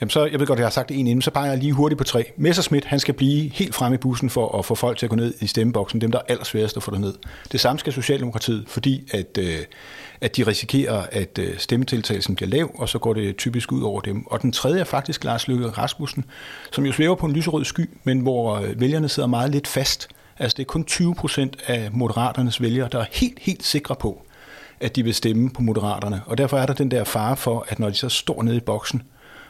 Jamen 0.01 0.09
så, 0.09 0.25
jeg 0.25 0.39
ved 0.39 0.47
godt, 0.47 0.57
at 0.57 0.61
jeg 0.61 0.65
har 0.65 0.71
sagt 0.71 0.89
det 0.89 0.99
en 0.99 1.07
inden, 1.07 1.21
så 1.21 1.31
peger 1.31 1.49
jeg 1.49 1.57
lige 1.57 1.73
hurtigt 1.73 1.97
på 1.97 2.03
tre. 2.03 2.31
Messerschmidt, 2.37 2.85
han 2.85 2.99
skal 2.99 3.13
blive 3.13 3.49
helt 3.49 3.75
frem 3.75 3.93
i 3.93 3.97
bussen 3.97 4.29
for 4.29 4.57
at 4.57 4.65
få 4.65 4.75
folk 4.75 4.97
til 4.97 5.05
at 5.05 5.09
gå 5.09 5.15
ned 5.15 5.33
i 5.41 5.47
stemmeboksen, 5.47 6.01
dem 6.01 6.11
der 6.11 6.19
er 6.19 6.23
allersværest 6.27 6.77
at 6.77 6.83
få 6.83 6.97
ned. 6.97 7.13
Det 7.51 7.59
samme 7.59 7.79
skal 7.79 7.93
Socialdemokratiet, 7.93 8.63
fordi 8.67 9.07
at, 9.13 9.37
øh, 9.37 9.59
at 10.21 10.37
de 10.37 10.43
risikerer, 10.43 11.05
at 11.11 11.39
øh, 11.39 11.57
stemmetiltagelsen 11.57 12.35
bliver 12.35 12.49
lav, 12.49 12.71
og 12.75 12.89
så 12.89 12.99
går 12.99 13.13
det 13.13 13.37
typisk 13.37 13.71
ud 13.71 13.81
over 13.81 14.01
dem. 14.01 14.27
Og 14.27 14.41
den 14.41 14.51
tredje 14.51 14.79
er 14.79 14.83
faktisk 14.83 15.23
Lars 15.23 15.47
Løkke 15.47 15.67
Rasmussen, 15.67 16.25
som 16.71 16.85
jo 16.85 16.91
svæver 16.91 17.15
på 17.15 17.25
en 17.25 17.33
lyserød 17.33 17.65
sky, 17.65 17.89
men 18.03 18.19
hvor 18.19 18.55
øh, 18.55 18.79
vælgerne 18.79 19.09
sidder 19.09 19.29
meget 19.29 19.51
lidt 19.51 19.67
fast. 19.67 20.07
Altså 20.39 20.55
det 20.57 20.63
er 20.63 20.67
kun 20.67 20.83
20 20.83 21.15
procent 21.15 21.57
af 21.67 21.89
moderaternes 21.91 22.61
vælgere, 22.61 22.89
der 22.91 22.99
er 22.99 23.05
helt, 23.11 23.39
helt 23.41 23.63
sikre 23.63 23.95
på, 23.95 24.21
at 24.79 24.95
de 24.95 25.03
vil 25.03 25.13
stemme 25.13 25.49
på 25.49 25.61
moderaterne. 25.61 26.21
Og 26.25 26.37
derfor 26.37 26.57
er 26.57 26.65
der 26.65 26.73
den 26.73 26.91
der 26.91 27.03
fare 27.03 27.37
for, 27.37 27.65
at 27.69 27.79
når 27.79 27.89
de 27.89 27.95
så 27.95 28.09
står 28.09 28.43
nede 28.43 28.57
i 28.57 28.59
boksen, 28.59 29.01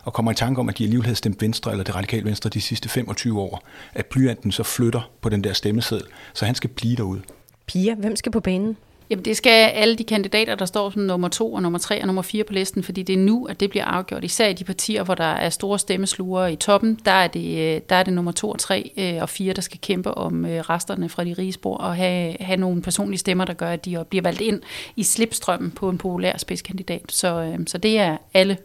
og 0.05 0.13
kommer 0.13 0.31
i 0.31 0.35
tanke 0.35 0.59
om, 0.59 0.69
at 0.69 0.77
de 0.77 0.83
alligevel 0.83 1.05
havde 1.05 1.15
stemt 1.15 1.41
Venstre 1.41 1.71
eller 1.71 1.83
det 1.83 1.95
radikale 1.95 2.25
Venstre 2.25 2.49
de 2.49 2.61
sidste 2.61 2.89
25 2.89 3.39
år, 3.39 3.63
at 3.93 4.05
blyanten 4.05 4.51
så 4.51 4.63
flytter 4.63 5.09
på 5.21 5.29
den 5.29 5.43
der 5.43 5.53
stemmeseddel, 5.53 6.07
så 6.33 6.45
han 6.45 6.55
skal 6.55 6.69
blive 6.69 6.95
derude. 6.95 7.21
Pia, 7.67 7.95
hvem 7.95 8.15
skal 8.15 8.31
på 8.31 8.39
banen? 8.39 8.77
Jamen 9.09 9.25
det 9.25 9.37
skal 9.37 9.69
alle 9.69 9.95
de 9.95 10.03
kandidater, 10.03 10.55
der 10.55 10.65
står 10.65 10.89
som 10.89 11.01
nummer 11.01 11.27
to 11.27 11.53
og 11.53 11.61
nummer 11.61 11.79
tre 11.79 12.01
og 12.01 12.07
nummer 12.07 12.21
fire 12.21 12.43
på 12.43 12.53
listen, 12.53 12.83
fordi 12.83 13.03
det 13.03 13.13
er 13.13 13.17
nu, 13.17 13.45
at 13.45 13.59
det 13.59 13.69
bliver 13.69 13.85
afgjort. 13.85 14.23
Især 14.23 14.47
i 14.47 14.53
de 14.53 14.63
partier, 14.63 15.03
hvor 15.03 15.15
der 15.15 15.23
er 15.23 15.49
store 15.49 15.79
stemmesluger 15.79 16.47
i 16.47 16.55
toppen, 16.55 16.99
der 17.05 17.11
er 17.11 17.27
det, 17.27 17.75
øh, 17.75 17.81
der 17.89 17.95
er 17.95 18.03
det 18.03 18.13
nummer 18.13 18.31
to 18.31 18.49
og 18.49 18.59
tre 18.59 18.91
øh, 18.97 19.21
og 19.21 19.29
fire, 19.29 19.53
der 19.53 19.61
skal 19.61 19.79
kæmpe 19.81 20.11
om 20.11 20.45
øh, 20.45 20.59
resterne 20.59 21.09
fra 21.09 21.23
de 21.23 21.33
rige 21.33 21.53
spor 21.53 21.77
og 21.77 21.95
have, 21.95 22.35
have 22.39 22.57
nogle 22.57 22.81
personlige 22.81 23.19
stemmer, 23.19 23.45
der 23.45 23.53
gør, 23.53 23.69
at 23.69 23.85
de 23.85 24.03
bliver 24.09 24.21
valgt 24.21 24.41
ind 24.41 24.61
i 24.95 25.03
slipstrømmen 25.03 25.71
på 25.71 25.89
en 25.89 25.97
populær 25.97 26.37
spidskandidat. 26.37 27.01
Så, 27.09 27.57
så 27.67 27.77
det 27.77 27.99
er 27.99 28.17
alle 28.33 28.57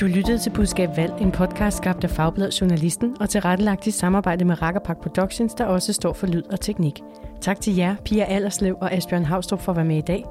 du 0.00 0.06
lyttede 0.06 0.38
til 0.38 0.50
Budskab 0.50 0.96
Valg, 0.96 1.12
en 1.20 1.32
podcast 1.32 1.76
skabt 1.76 2.04
af 2.04 2.10
Fagblad 2.10 2.50
Journalisten 2.50 3.16
og 3.20 3.30
tilrettelagt 3.30 3.86
i 3.86 3.90
samarbejde 3.90 4.44
med 4.44 4.62
Rakkerpak 4.62 5.00
Productions, 5.00 5.54
der 5.54 5.64
også 5.64 5.92
står 5.92 6.12
for 6.12 6.26
lyd 6.26 6.42
og 6.42 6.60
teknik. 6.60 7.00
Tak 7.40 7.60
til 7.60 7.76
jer, 7.76 7.96
Pia 8.04 8.24
Allerslev 8.24 8.76
og 8.80 8.92
Asbjørn 8.92 9.24
Havstrup 9.24 9.60
for 9.60 9.72
at 9.72 9.76
være 9.76 9.84
med 9.84 9.96
i 9.96 10.00
dag. 10.00 10.24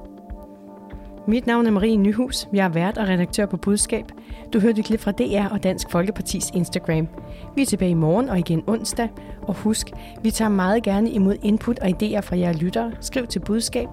Mit 1.27 1.47
navn 1.47 1.67
er 1.67 1.71
Marie 1.71 1.97
Nyhus. 1.97 2.47
Jeg 2.53 2.65
er 2.65 2.69
vært 2.69 2.97
og 2.97 3.07
redaktør 3.07 3.45
på 3.45 3.57
Budskab. 3.57 4.05
Du 4.53 4.59
hørte 4.59 4.79
et 4.79 4.85
klip 4.85 4.99
fra 4.99 5.11
DR 5.11 5.53
og 5.53 5.63
Dansk 5.63 5.89
Folkepartis 5.91 6.49
Instagram. 6.53 7.07
Vi 7.55 7.61
er 7.61 7.65
tilbage 7.65 7.91
i 7.91 7.93
morgen 7.93 8.29
og 8.29 8.39
igen 8.39 8.63
onsdag. 8.67 9.09
Og 9.41 9.53
husk, 9.53 9.91
vi 10.23 10.31
tager 10.31 10.49
meget 10.49 10.83
gerne 10.83 11.09
imod 11.09 11.35
input 11.43 11.79
og 11.79 11.87
idéer 11.87 12.19
fra 12.19 12.37
jer 12.37 12.53
lyttere. 12.53 12.91
Skriv 13.01 13.27
til 13.27 13.39
budskab 13.39 13.87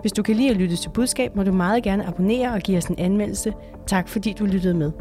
hvis 0.00 0.12
du 0.12 0.22
kan 0.22 0.36
lide 0.36 0.50
at 0.50 0.56
lytte 0.56 0.76
til 0.76 0.90
budskab, 0.90 1.36
må 1.36 1.42
du 1.42 1.52
meget 1.52 1.82
gerne 1.82 2.06
abonnere 2.06 2.52
og 2.52 2.60
give 2.60 2.78
os 2.78 2.86
en 2.86 2.98
anmeldelse. 2.98 3.54
Tak 3.86 4.08
fordi 4.08 4.32
du 4.32 4.44
lyttede 4.44 4.74
med. 4.74 4.92